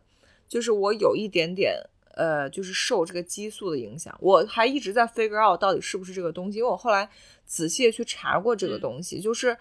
[0.48, 1.80] 就是我有一点点
[2.16, 4.16] 呃，就是受这个激素的影响。
[4.20, 7.10] 我还一直在 figure out 到底是不是这个东西，因为我后来
[7.46, 9.56] 仔细的去查过这个嗯东西，就是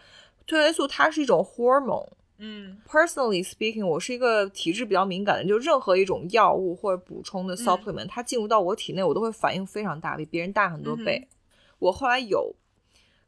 [0.46, 2.08] 褪黑素它是一种 hormone。
[2.38, 2.78] 嗯。
[2.88, 7.58] Personally speaking，我是一个体质比较敏感的，就任何一种药物或者补充的嗯。
[7.58, 11.18] supplement，、它进入到我体内，我都会反应非常大，比别人大很多倍。
[11.22, 11.28] 嗯
[11.80, 12.52] 我后来有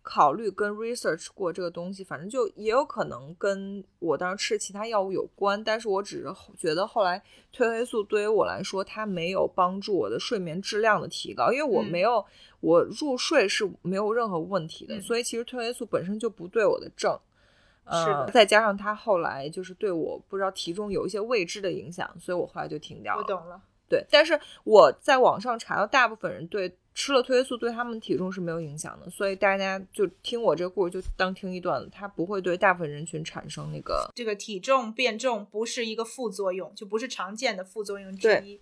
[0.02, 7.22] 考虑跟 research 过这个东西，反正就也有可能跟我当时吃其他药物有关，但是我只是觉得后来
[7.54, 11.86] 褪黑素对于我来说，它没有帮助我的睡眠质量的提高，因为我嗯。
[11.88, 12.26] 没有、
[12.58, 15.00] 我入睡是没有任何问题的，嗯。
[15.00, 17.16] 所以其实褪黑素本身就不对我的症。
[17.84, 23.22] 呃，是的再加上他后来就是对我不知道体重有一些未知的影响，所以我后来就停掉了。
[23.22, 23.60] 我懂了。
[23.88, 38.60] 对，但是我在网上查到，大部分人对吃了褪黑素对他们体重是没有影响的，所以大家就听我这个故事就当听一段，它不会对大部分人群产生那个这个体重变重不是一个副作用，就不是常见的副作用之一。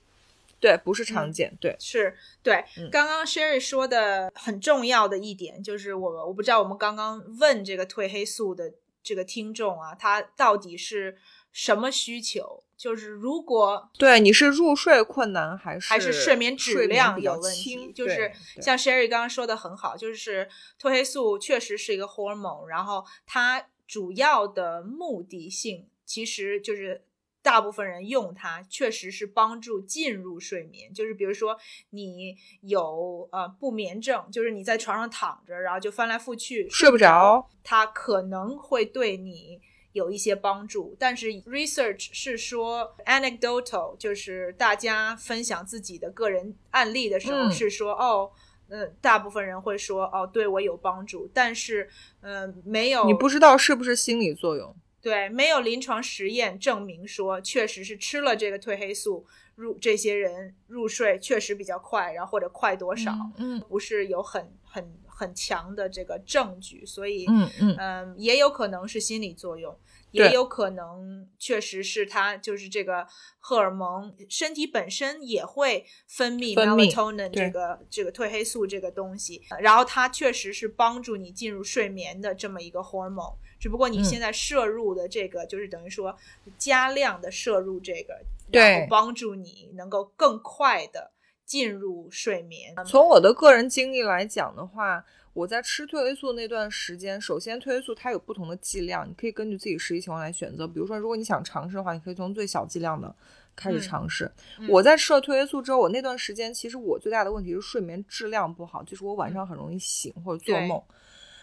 [0.60, 11.18] 对，不是常嗯见，对，是对，嗯刚刚 Sherry 说的很重要的一点就是我我不知道我们刚刚问这个褪黑素的这个听众啊，他到底是
[11.52, 12.62] 什么需求？
[12.76, 18.32] 就是如果对，你是入睡困难还是还是睡眠质量有问题，就是
[18.62, 20.48] 像 Sherry 刚刚说的很好，就是
[20.80, 27.04] 褪黑素确实是一个 hormone，然后它主要的目的性其实就是。
[27.42, 31.58] 大部分人用它确实是帮助进入睡眠，就是比如说
[31.90, 39.60] 你有呃不眠症，就是你在床上躺着，然后就翻来覆去睡不着，它可能会对你
[39.92, 48.30] 有一些帮助，但是 research 是说 anecdotal，就是大家分享自己的个人案例的时候嗯是说、哦。
[48.70, 51.88] 嗯，大部分人会说哦，对我有帮助，但是，
[52.20, 54.76] 呃，没有你不知道是不是心理作用。
[55.08, 67.76] 对，没有临床实验证明说确实是吃了这个褪黑素入这些人入睡确实比较快，然后或者快多少，嗯不是有很很很强的这个证据，所以嗯嗯。
[67.78, 69.74] 嗯，也有可能是心理作用，
[70.10, 73.06] 也有可能确实是它就是这个
[73.38, 83.36] 荷尔蒙，身体本身也会分泌分泌 melatonin 这个这个褪黑素这个东西，然后它确实是帮助你进入睡眠的这么一个 hormone。
[83.58, 86.16] 只不过你嗯现在摄入的这个，就是等于说
[86.56, 88.18] 加量的摄入这个，
[88.50, 91.10] 对然后帮助你能够更快的
[91.44, 92.74] 进入睡眠。
[92.86, 100.66] 从我的个人经历来讲的话，我在吃褪黑素那段时间，首先褪黑素它有不同的剂量，你可以根据自己实际情况来选择。
[100.66, 103.14] 比如说，如果你想尝试的话，你可以从最小剂量的
[103.54, 104.30] 开始嗯尝试。
[104.58, 110.82] 嗯我在吃了褪黑素之后，我那段时间其实我最大的问题是睡眠质量不好，就是我晚上很容易醒或者做对梦。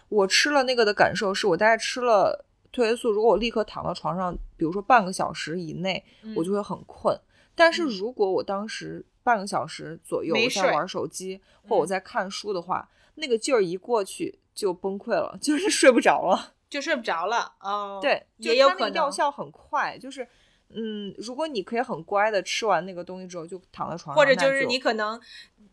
[0.10, 6.04] 我吃了那个的感受是我大概吃了褪黑素，如果我立刻躺到床上，比如说半个小时以内，
[6.36, 7.20] 我就会很困。
[7.56, 16.54] 但是嗯如果我当时半个小时左右我在玩手机或我嗯在看书的话，那个劲儿一过去就崩溃了， 就是睡不着了。
[16.68, 20.28] 就睡不着了哦，对，就也有可能药效很快，就是
[20.70, 25.22] 嗯，如果你可以很乖的吃完那个东西之后就躺在床上，或者就是你可能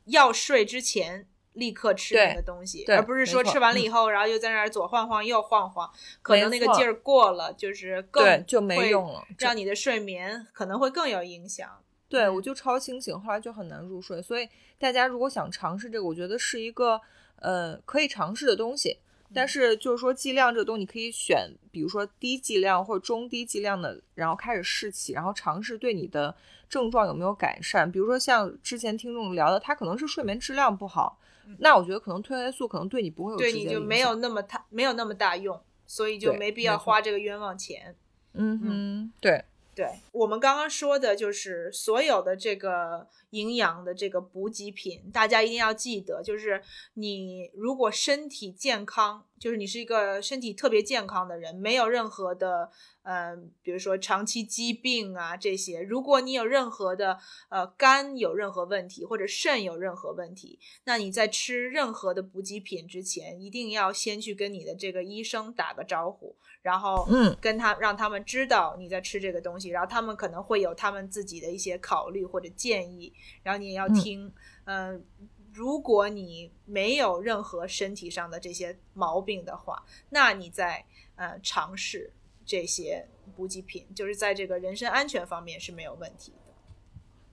[0.04, 5.90] 要睡之前立刻吃对那个东西，而不是说吃完了以嗯后，然后又在那儿左晃晃右晃晃，
[6.22, 11.68] 可能那个劲儿过了，就是更就没用了这让你的睡眠可能会更有影响。
[12.09, 14.20] 对，嗯我就超清醒，后来就很难入睡。
[14.22, 14.48] 所以
[14.78, 17.00] 大家如果想尝试这个，我觉得是一个
[17.36, 18.98] 呃可以尝试的东西。
[19.34, 26.36] 但是就是说剂量这个东西，你可以选，比如说低剂量或者中低剂量的，然后开始试起，然后尝试对你的
[26.68, 27.90] 症状有没有改善。
[27.90, 31.18] 比如说像之前听众聊的，他可能是睡眠质量不好，
[31.59, 37.94] 那我觉得可能褪黑素可能对你不会有对你就没有那么大没有那么大用，所以就没必要花这个冤枉钱。
[38.34, 39.44] 嗯哼，对，
[39.74, 46.62] 对我们刚刚说的，就是所有的这个营养的这个补给品，大家一定要记得，就是
[46.94, 52.70] 你如果身体健康，就是你是一个身体特别健康的人，没有任何的，
[53.02, 57.18] 嗯、比如说长期疾病啊这些，如果你有任何的
[57.50, 67.36] 呃肝有任何问题或者肾有任何问题，那你在吃任何的补给品之前，一定要先去跟你的这个医生打个招呼，然后嗯。
[67.40, 73.12] 跟他让他们知道你在吃这个东西，然后他们可能会有他们自己的一些考虑或者建议，
[73.42, 74.32] 然后你也要听。
[74.64, 75.04] 嗯、
[75.52, 80.84] 如果你没有任何身体上的这些毛病的话，那你在
[81.16, 82.12] 呃尝试
[82.44, 83.06] 这些
[83.36, 86.52] 补给品，就是在这个人身安全方面是没有问题的。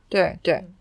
[0.09, 0.75] 对对嗯，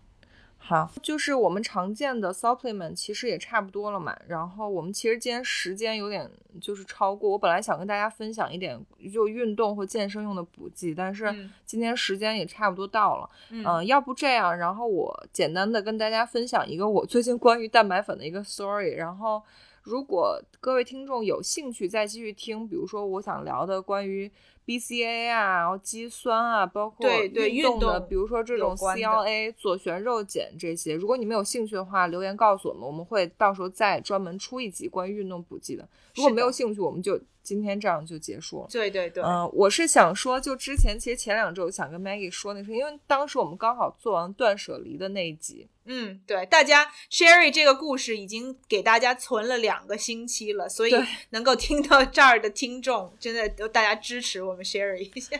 [0.69, 4.15] 好，就是我们常见的 supplement 其实也差不多了嘛。
[4.27, 6.29] 然后我们其实今天时间有点
[6.61, 8.79] 就是超过，我本来想跟大家分享一点
[9.11, 13.27] 就运动或健身用的补剂，但是嗯今天时间也差不多到了。
[13.49, 19.41] 嗯嗯、要不这样，然后我简单的跟大家分享一个我最近关于蛋白粉的一个 story，然后。
[19.81, 24.29] 如果各位听众有兴趣再继续听，比如说我想聊的关于
[24.69, 35.89] BCA 啊，然后肌酸啊，包括对对运动的，动比如说这种有关的 CLA 左旋肉碱这些，如果你们有兴趣的话，留言告诉我们，我们会到时候再专门出一集关于运动补剂的。
[36.15, 38.67] 如果没有兴趣，我们就今天这样就结束了。
[38.69, 50.93] 对对对，嗯、我是想说，就之前其实前两周想跟 Maggie 说那事，因为当时我们刚好做完断舍离的那一集，嗯，对，大家 Sherry 这个故事已经给大家存了两个星期了，所以
[51.31, 55.35] 能够听到这儿的听众，真的都大家支持我们 Sherry 一下。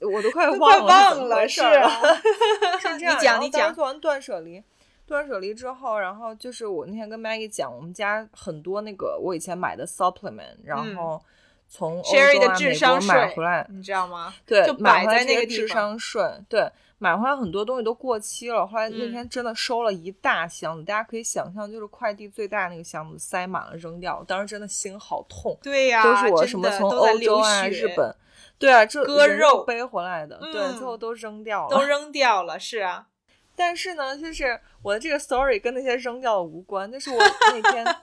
[0.00, 1.48] 我都快都忘快了是怎么忘了。
[1.48, 1.90] 是啊
[2.78, 4.62] 是 这样，你讲你讲做完断舍离，
[5.06, 11.22] 断舍离之后，然后就是我那天跟 Maggie 讲，我们家很多那个我以前买的 supplement，然嗯后
[11.68, 14.34] 从欧 Sherry 洲啊、的智美国买回来，你知道吗？
[14.44, 18.66] 对就，摆在那个地方智商税，对，买回来很多东西都过期了。
[18.66, 25.56] 后来那嗯天真的收了一大箱子，大家可以想象，就是快递最大那个箱子塞满了扔掉，当时真的心好痛。
[25.62, 28.16] 对呀、都是我什么从欧洲啊、日本，
[28.58, 31.76] 对啊，这割肉背回来的，对，嗯最后都扔掉了。
[31.76, 33.08] 都 扔掉了，是啊，
[33.54, 37.96] 但是呢，就是我的这个 story 跟那些扔掉的无关，就是我那天，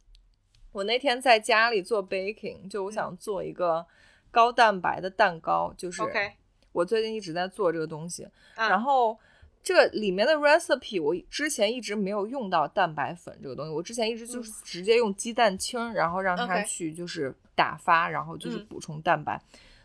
[0.72, 3.84] 我那天在家里做 baking，就我想做一个
[4.30, 6.00] 高蛋白的蛋糕，就是
[6.72, 9.18] 我最近一直在做这个东西，嗯然后。
[9.62, 19.38] 这个里面的 recipe 我之前一直没有用到蛋白粉这个东西，我之前一直就是直接用鸡蛋清，然后让它去就是打发，然后就是嗯补充蛋白。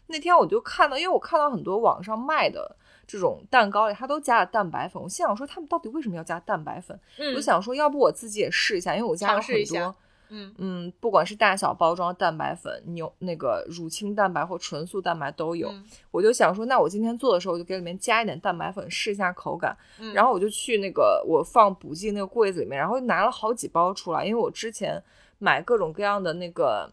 [0.08, 2.74] 那天我就看到，因为我看到很多网上卖的
[3.06, 5.04] 这种蛋糕里，它都加了蛋白粉。
[5.04, 6.98] 我心想说，他们到底为什么要加蛋白粉？
[7.18, 9.96] 嗯，我想说，要不我自己也试一下，因为我家有尝试一下很多，
[10.30, 15.70] 嗯嗯，不管是大小包装蛋白粉、牛那个乳清蛋白或纯素蛋白都有。
[15.70, 19.76] 嗯我就想说，那我今天做的时候，我就给里面加一点蛋白粉，试一下口感。
[20.00, 25.02] 嗯然后我就去那个我放补剂那个柜子里面，然后拿了好几包出来，因为我之前
[25.40, 26.92] 买各种各样的那个。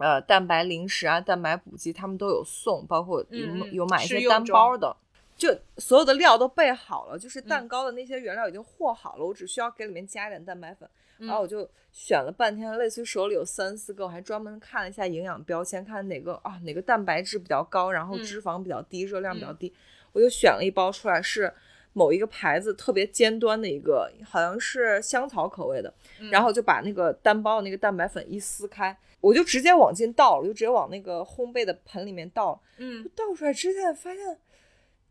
[0.00, 4.96] 呃，蛋白零食啊，蛋白补剂，他们都有送，包括有、有买一些单包的，
[5.36, 10.88] 就所有的料都备好了，就是蛋嗯糕的那些原料已经和好了，我只需要给里面加一点蛋白粉。
[11.18, 18.24] 然后嗯我就选了半天，类似于手里有三四个，我还专门看了一下营养标签，看哪个啊哪个蛋白质比较高，然后嗯。
[18.24, 19.56] 脂肪比较低，热量比较嗯。
[19.56, 19.72] 低，
[20.12, 21.52] 我就选了一包出来，是
[21.92, 26.30] 某一个牌子特别尖端的一个，好像是香草口味的，嗯。
[26.30, 32.60] 然后就把那个单包的那个蛋白粉一撕开，我就直接往进倒了，就直接往那个烘焙的盆里面倒了。
[32.76, 33.10] 嗯。
[33.16, 34.38] 倒出来之前发现，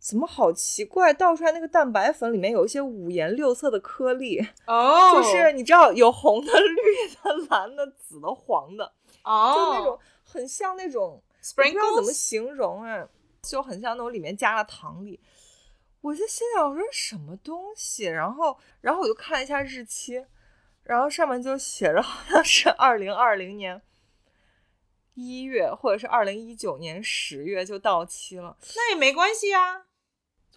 [0.08, 1.12] 怎么好奇怪？
[1.12, 8.94] 倒出来那个蛋白粉里面有一些五颜六色的颗粒，哦， 就是你知道有红的、 绿的、 蓝的、紫的、黄的，
[9.26, 11.22] 哦，就那种很像那种
[11.58, 13.06] 不知道怎么形容哎，
[13.42, 15.20] 就很像那种里面加了糖粒。
[16.00, 18.06] 我就心想，我说什么东西？
[18.06, 20.26] 然后，然后我就看了一下日期，
[20.84, 23.82] 然后上面就写着好像是二零二零年
[25.16, 28.56] 一月，或者是二零一九年十月就到期了。
[28.74, 29.87] 那也没关系啊。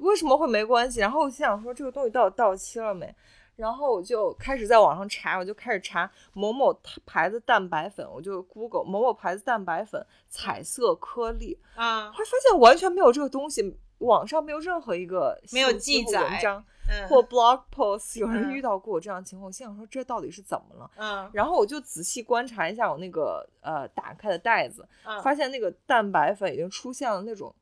[0.01, 1.01] 为什么会没关系？
[1.01, 3.15] 然后我心想说，这个东西到底到期了没？
[3.57, 6.75] 然后我就开始在网上查，我就开始查某某
[7.05, 20.91] 牌子蛋白粉，我就 Google 某某牌子蛋白粉彩色颗粒，啊后来发现完全没有这个东西，网上没有任何一个没有记载文章嗯或 blog post 有人嗯遇到过我这样的情况，我心想说这到底是怎么了？
[20.97, 27.55] 嗯然后我就仔细观察一下我那个呃打开的袋子，嗯发现那个蛋白粉已经出现了那种，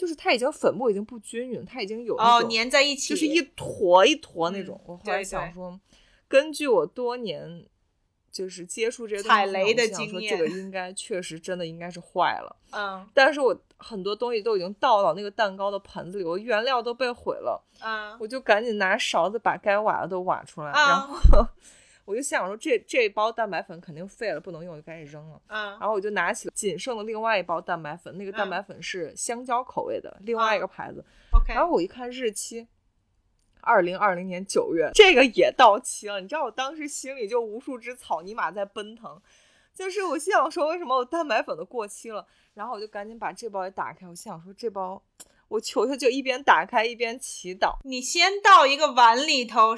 [0.00, 4.80] 就是它已经粉末已经不均匀，它已经有哦粘在一起，就是一坨一坨那嗯种。
[4.86, 5.78] 我后来想说，
[6.26, 7.66] 根据我多年
[8.32, 12.56] 就是接触这些东西踩雷的经验说这个应该 确实真的应该是坏了。
[12.70, 21.46] 嗯 但是我很多东西都已经倒到那个蛋糕的盆子里，我原料都被毁了，嗯我就赶紧拿勺子把该挖的都挖出来，啊然后
[22.04, 25.40] 我就想说这这包蛋白粉肯定废了，不能用，就赶紧扔了。
[25.48, 31.04] 嗯然后我就拿起了仅剩的另外一包蛋白粉，那个蛋嗯白粉是香蕉口味的，另外一个牌子。
[31.32, 32.66] ，OK，然后我一看日期，
[33.60, 36.20] 二零二零年九月，这个也到期了。
[36.20, 39.20] 你知道我当时心里就无数只草泥马在奔腾，
[39.74, 42.26] 就是我心想说，为什么我蛋白粉都过期了？
[42.54, 45.00] 然后我就赶紧把这包也打开，我心想说，这包
[45.50, 47.76] 我球球就一边打开一边祈祷。
[47.84, 49.76] 你先倒一个碗里头，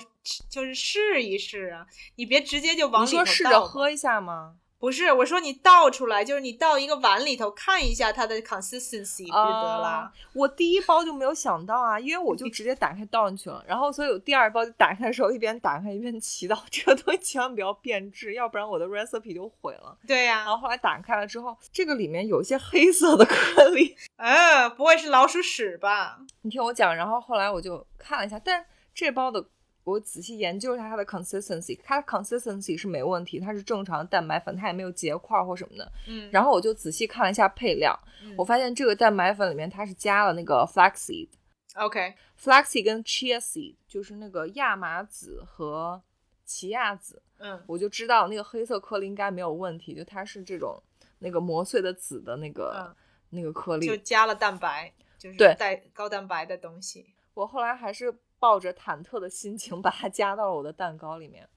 [0.49, 4.57] 就是试一试啊，你别直接就往里头说试着喝一下吗？
[4.83, 10.13] 不是，我说你倒出来，就是你倒一个碗里头看一下它的 consistency 不就得了啊？
[10.33, 19.97] 我第一包就没有想到啊，因为我就直接打开倒进去了，然后所以我第二包就打开的时候一边打开一边祈祷，这个东西千万不要变质，要不然我的 recipe 就毁了。
[20.05, 26.19] 对呀、然后后来打开了之后，这个里面有一些黑色的颗粒， 嗯，不会是老鼠屎吧？
[26.41, 26.93] 你听我讲。
[26.97, 29.47] 然后后来我就看了一下，但是这包的
[29.85, 35.93] 我仔细研究一下它的 consistency，它的 consistency 是没问题，它是正常的蛋白粉，它也没有结块或什么的。
[36.07, 41.29] 嗯，然后我就仔细看了一下配料，嗯我发现这个蛋白粉里面它是加了那个 flaxseed。
[41.75, 46.03] OK，flaxseed 跟 chia seed 就是那个亚麻籽和
[46.45, 50.81] 奇亚籽，嗯我就知道那个黑色颗粒应该没有问题，就它是这种
[51.19, 52.97] 那个磨碎的籽的那个、嗯
[53.31, 53.87] 那个颗粒。
[53.87, 57.07] 就加了蛋白，就是对带高蛋白的东西。
[57.33, 61.49] 我后来还是抱着忐忑的心情把它加到了我的蛋糕里面，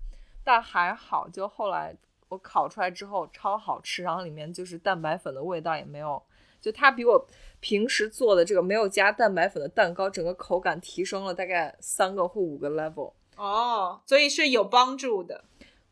[0.43, 1.95] 但还好，就后来
[2.29, 6.21] 我烤出来之后超好吃，然后里面就是蛋白粉的味道也没有，
[6.61, 7.27] 就它比我
[7.59, 13.13] 平时做的这个没有加蛋白粉的蛋糕，整个口感提升了大概三个或五个 level。
[13.36, 15.43] 哦，所以是有帮助的。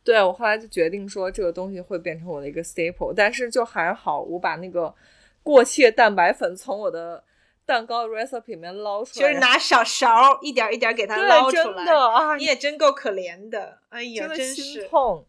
[0.03, 4.93] 对我后来就决定说这个东西会变成我的一个 staple，但是就还好，我把那个
[5.41, 7.23] 过期的蛋白粉从我的
[7.65, 11.85] 蛋糕 recipe 里面捞出来，就是拿小勺一点一点给它捞出真来。
[11.85, 15.25] 的啊，你也真够可怜的，哎呀，真是痛。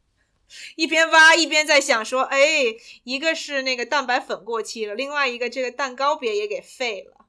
[0.77, 2.39] 一边挖一边在想说，哎，
[3.05, 7.25] 一个是那个蛋白粉过期了，另外一个这个蛋糕别也给废了。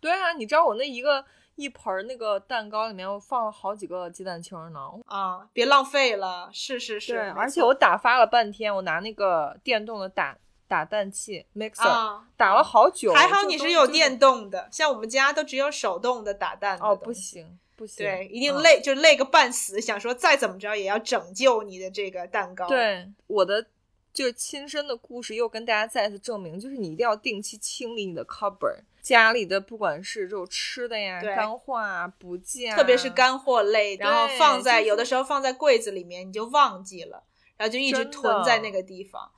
[0.00, 1.24] 对啊，你知道我那一个
[1.56, 4.80] 一盆儿那个蛋糕里面我放了好几个鸡蛋清儿呢。
[5.06, 10.38] 啊，别浪费了，是是是，对，而且我打发了半天，我拿那个电动的打
[10.72, 13.12] 打蛋器 mixer、啊打了好久。
[13.12, 23.66] 还好你是有电动的，像我们家都只有手动的打蛋的哦，不行不行，对，一定嗯累、就累个半死，想说再怎么着也要拯救你的这个蛋糕。，对，我的
[24.14, 37.24] 就是亲身的故事，又跟大家再次证明，就是你一定要定期清理你的 cupboard，家里的不管是这种吃的呀、干货啊、补剂啊，特别是干货类，然后放在、就是有的时候放在柜子里面，你就忘记了，
[37.58, 39.30] 然后就一直囤在那个地方。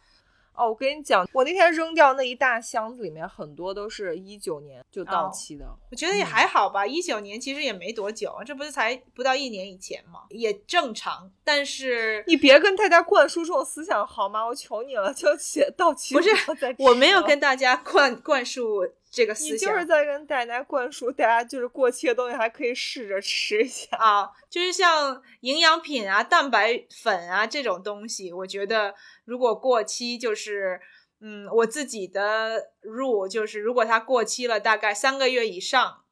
[0.54, 5.66] 哦，我跟你讲，我那天扔掉那一大箱子里面，很多都是一九年就到哦期的。
[5.90, 11.30] 我觉得也还好吧，一九年其实也没多久，这不是才不到一年以前嘛，也正常。
[11.42, 14.46] 但是你别跟大家灌输这种思想好吗？
[14.46, 16.30] 我求你了，就写到期不是
[16.78, 23.96] 我没有跟大家灌灌输这个你思想就是在跟大家灌输，大家就是过期的东西还可以试着吃一下。
[23.96, 28.94] 啊，就是像营养品啊、蛋白粉啊这种东西，我觉得
[29.24, 30.80] 如果过期，就是
[31.20, 36.03] 嗯，我自己的 rule 就是，如果它过期了大概三个月以上，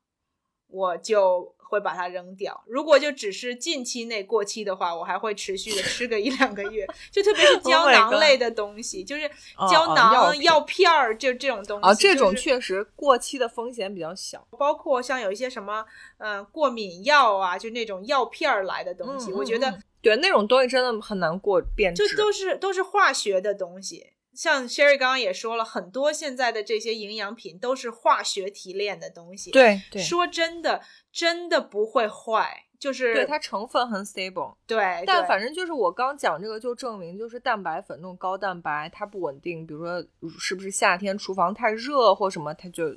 [0.73, 2.63] 我就会把它扔掉。
[2.67, 6.87] 如果就只是近期内过期的话，我还会持续的吃个一两个月。
[7.11, 9.31] 就特别是 Oh 胶囊类的东西，就是
[9.71, 11.87] 胶囊、药片药片儿，就这种东西。
[11.89, 14.47] 啊，这种就是确实过期的风险比较小。
[14.59, 15.85] 包括像有一些什么，
[16.19, 22.07] 嗯、过敏药啊，就那种药片儿来的东西，嗯我觉得对那种东西真的很难过变质。
[22.09, 24.12] 就都是都是化学的东西。
[24.35, 30.83] 像 Sherry 刚刚也说了，很多现在的这些营养品都是化学提炼的东西。，对对说真的，
[31.13, 34.57] 真的不会坏，就是对，它成分很 stable。
[34.67, 40.05] 对，对但反正就是我刚讲这个，就证明就是蛋白粉那种高蛋白它不稳定，比如说
[40.39, 42.97] 是不是夏天厨房太热或什么，它就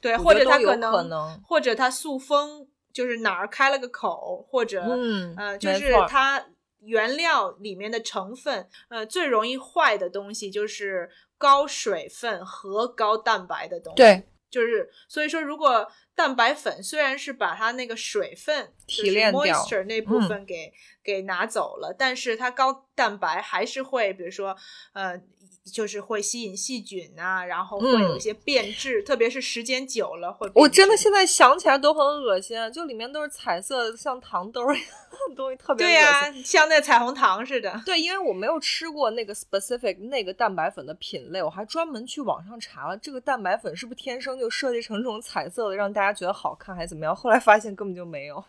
[0.00, 6.42] 对，或者它能，可能或者它塑封就是哪儿开了个口，或者嗯呃，就是它
[6.80, 13.96] 原料里面的成分，呃，最容易坏的东西就是高水分和高蛋白的东西。
[13.96, 24.56] 对，就是所以说，如果蛋白粉虽然是把它那个水分提炼掉就是 moisture 那部嗯分给、给拿走了，但是它高蛋白还是会，比如说
[24.92, 25.20] 呃。
[25.64, 30.50] 就是会吸引细菌啊，然后会有嗯一些变质，特别是时间久了会。
[30.54, 34.88] 我真的现在想起来都很恶心，啊就里面都是彩色的，像糖豆儿一样
[35.28, 36.42] 的东西，特别对恶呀、心。
[36.42, 37.80] 像那彩虹糖似的。
[37.84, 47.14] 对，因为我没有吃过那个 specific 那个蛋白粉的品类，我还专门去网上查了，这个蛋白粉是不是天生就设计成这种彩色的，让大家觉得好看，还是怎么样？
[47.14, 48.42] 后来发现根本就没有，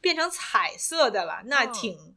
[0.00, 2.14] 变成彩色的了，那嗯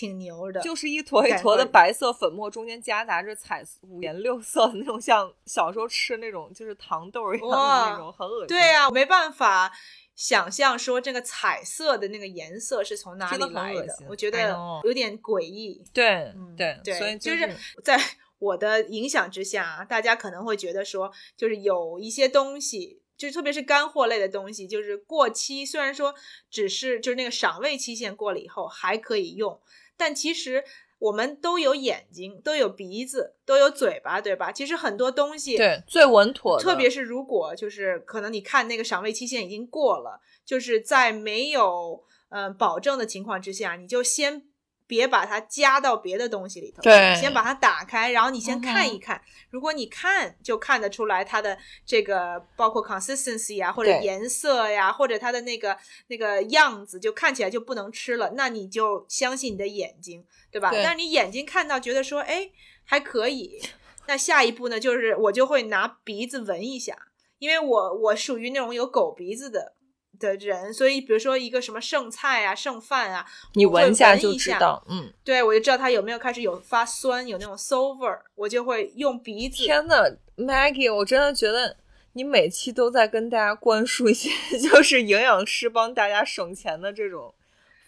[0.00, 0.60] 挺、牛的。
[0.60, 8.48] 就是一坨一坨的白色粉末，中间夹杂着彩五颜六色的那种，像小时候吃那种就是糖豆一样的那种，很恶心。
[8.48, 9.70] 对呀、没办法
[10.16, 15.84] 想象说这个彩色的那个颜色是从哪里真的很来恶心，的我觉得有点诡异。
[15.92, 17.98] 对嗯对对，所以就是 在
[18.38, 26.14] 我的影响之下，大家可能会觉得说，就是有一些东西，就特别是干货类的东西，就是过期，虽然说
[26.50, 29.60] 只是就是那个赏味期限过了以后还可以用，
[30.00, 30.64] 但其实
[30.98, 34.50] 我们都有眼睛，都有鼻子，都有嘴巴，对吧？
[34.50, 44.42] 其实很多东西，对最稳妥的，特别是如果就是可能你看那个赏味期限已经过了，就是在没有呃保证的情况之下，你就先
[44.90, 49.22] 别把它加到别的东西里头，对先把它打开，然后你先看一看。
[49.50, 51.56] 如果你看就看得出来它的
[51.86, 60.70] 这个包括 consistency 啊，或者颜色呀，或者它的那个那个样子，就看起来就不能吃了，那你就相信你的眼睛，对吧？
[60.70, 62.50] 对但是你眼睛看到觉得说，哎，
[62.84, 63.62] 还可以。
[64.08, 66.96] 那下一步呢，就是我就会拿鼻子闻一下，
[67.38, 69.74] 因为我我属于那种有狗鼻子的
[70.20, 75.12] 的人，所以比如说一个什么剩菜啊、剩饭啊，你闻一下就知道，嗯。
[75.24, 79.64] 对我就知道它有没有开始有发酸，有那种馊味儿，我就会用鼻子。
[79.64, 80.04] 天呐
[80.36, 81.76] ，Maggie，我真的觉得
[82.12, 87.34] 你每期都在跟大家灌输一些 就是营养师帮大家省钱的这种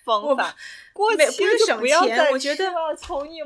[0.04, 0.54] 方法。
[0.92, 2.70] 过没期不是省不要再钱我觉得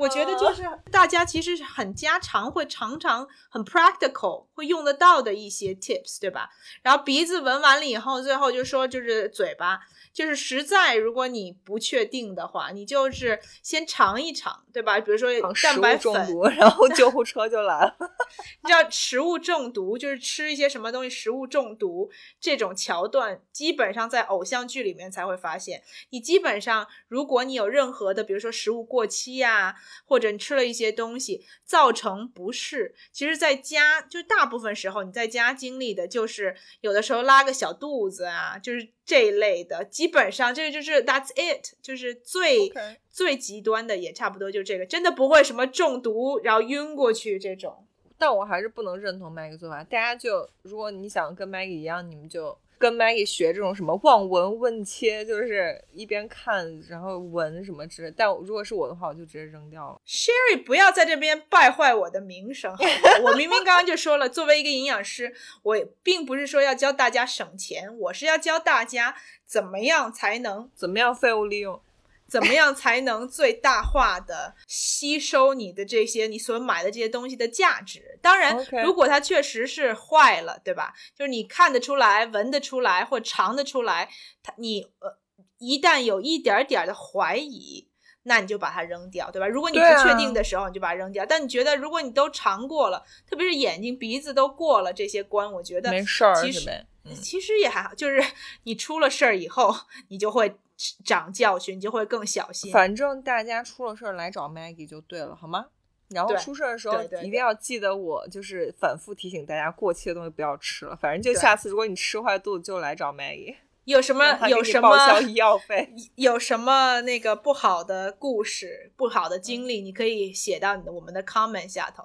[0.01, 6.51] 我觉得就是大家其实是很家常，会常常很 practical 会用得到的一些 tips，对吧？
[6.83, 9.81] 然后鼻子闻完了以后，最后就说就是嘴巴，
[10.17, 14.99] 就是实在如果你不确定的话，你就是先尝一尝，对吧？
[14.99, 15.31] 比如说
[15.63, 17.95] 蛋白粉，中毒，然后救护车就来了。
[18.65, 22.11] 你知道食物中毒就是吃一些什么东西食物中毒
[22.41, 25.83] 这种桥段，基本上在偶像剧里面才会发现。
[26.09, 29.77] 你基本上，如果你有任何的，比如说食物过期呀、
[30.07, 39.85] 或者你吃了一些东西造成不适，其实在家就大部分时候你在家经历的就是有的时候拉个小肚子啊，就是这一类的。
[39.85, 42.73] 基本上这个就是 that's it，就是最
[43.11, 47.87] 最极端的也差不多就这个，真的不会什么中毒然后晕过去这种。
[48.19, 49.85] 但我还是不能认同 Maggie 做法。
[49.85, 58.13] 大家就如果你想跟 Maggie 一样，你们就跟 Maggie 学这种什么望闻问切，就是一边看然后闻什么之类。
[58.17, 60.01] 但如果是我的话，我就直接扔掉了。
[60.07, 62.75] Sherry，不要在这边败坏我的名声，
[63.23, 71.81] 我明明刚刚就说了，作为一个营养师，我并不是说要教大家省钱，我是要教大家怎么样才能怎么样废物利用？
[72.29, 78.19] 怎么样才能最大化的吸收你的这些你所买的这些东西的价值。
[78.23, 80.93] 当然如果它确实是坏了，对吧？
[81.17, 84.11] 就是你看得出来、闻得出来或尝得出来，
[84.43, 85.19] 它你呃
[85.59, 87.89] 一旦有一点点的怀疑。
[88.29, 89.47] 那你就把它扔掉，对吧？
[89.47, 91.25] 如果你不确定的时候，你就把它扔掉。
[91.25, 96.87] 但你觉得，如果你都尝过了，特别是眼睛、鼻子都过了这些关，我觉得没事儿其实
[97.23, 98.21] 其实也还好，就是
[98.65, 99.73] 你出了事儿以后，
[100.09, 100.59] 你就会
[101.05, 102.73] 长教训，你就会更小心。
[102.73, 105.67] 反正大家出了事儿来找 Maggie 就对了，好吗？
[106.11, 110.95] 然后出事儿的时候一定要记得我，就是反复提醒大家过期的东西不要吃了。
[110.95, 115.93] 反正就下次如果你吃坏肚子，就来找 Maggie，有什么有什么报销么医药费。
[116.15, 122.05] 有什么那个不好的故事、不好的经历，你可以写到你的我们的 comment 下头，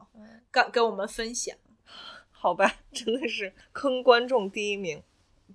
[0.50, 1.56] 跟跟我们分享。
[2.32, 5.04] 好吧，真的是坑观众第一名。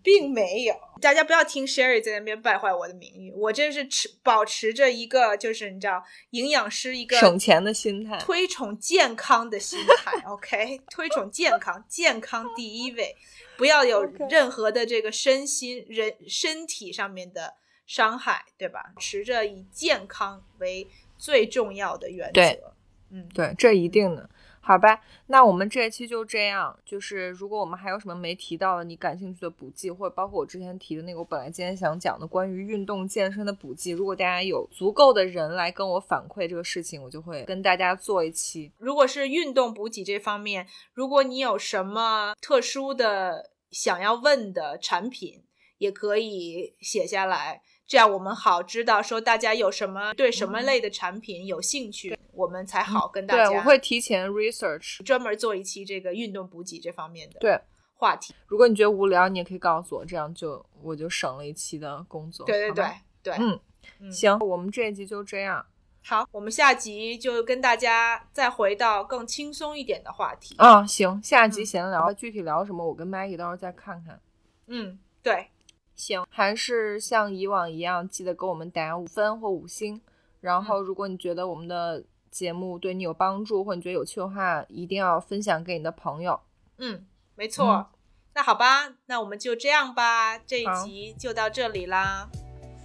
[0.03, 3.33] 并没有，大家不要听 Sherry 在那边败坏我的名誉。
[3.33, 8.17] 我这是持保持着一个，就是你知道，营养师一个省钱的心态。
[8.19, 13.17] 推崇健康的心态， OK，推崇健康，健康第一位，
[13.57, 17.55] 不要有任何的这个身心人身体上面的
[17.87, 18.93] 伤害，对吧？
[18.99, 20.87] 持着以健康为
[21.19, 22.75] 最重要的原则。
[23.11, 24.29] 嗯，对，这一定的。
[24.67, 26.77] 好吧，那我们这一期就这样。
[26.85, 38.73] 就是如果我们还有什么没提到的，你感兴趣的补剂，或者包括我之前提的那个，我本来今天想讲的关于运动健身的补剂，如果大家有足够的人来跟我反馈这个事情，我就会跟大家做一期。
[38.79, 45.45] 如果是运动补给这方面，如果你有什么特殊的想要问的产品，
[45.79, 47.63] 也可以写下来。
[47.87, 53.49] 这样我们好知道说大家有什么对什么类的产品有兴趣，我们才好跟大家。
[53.49, 57.61] 对，我会提前 research，专门做一期这个运动补给这方面的对
[57.95, 58.35] 话题。
[58.47, 62.45] 如果你觉得无聊，你也可以告诉我，这样就我就省了一期的工作。
[62.45, 62.85] 对对对
[63.23, 65.65] 对，嗯，行，我们这一集就这样。
[66.05, 70.55] 好，我们下集就跟大家再回到更轻松一点的话题。
[70.59, 74.21] 啊，行，下集闲聊，具体聊什么，我跟 Maggie 到时候再看看。
[74.67, 75.51] 嗯，对。
[75.97, 80.01] 行，还是像以往一样，记得给我们打五分或五星。
[80.41, 86.39] 然后，如果你觉得我们的节目对你有帮助，或你觉得有趣的话，一定要分享给你的朋友。
[86.79, 87.05] 嗯，
[87.35, 87.89] 没错。
[88.35, 92.29] 那好吧，那我们就这样吧，这一集就到这里啦。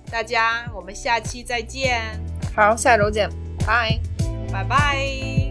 [0.10, 2.20] 大家，我们下期再见。
[2.56, 3.30] 好，下周见，
[3.68, 4.00] 拜
[4.52, 5.51] 拜拜。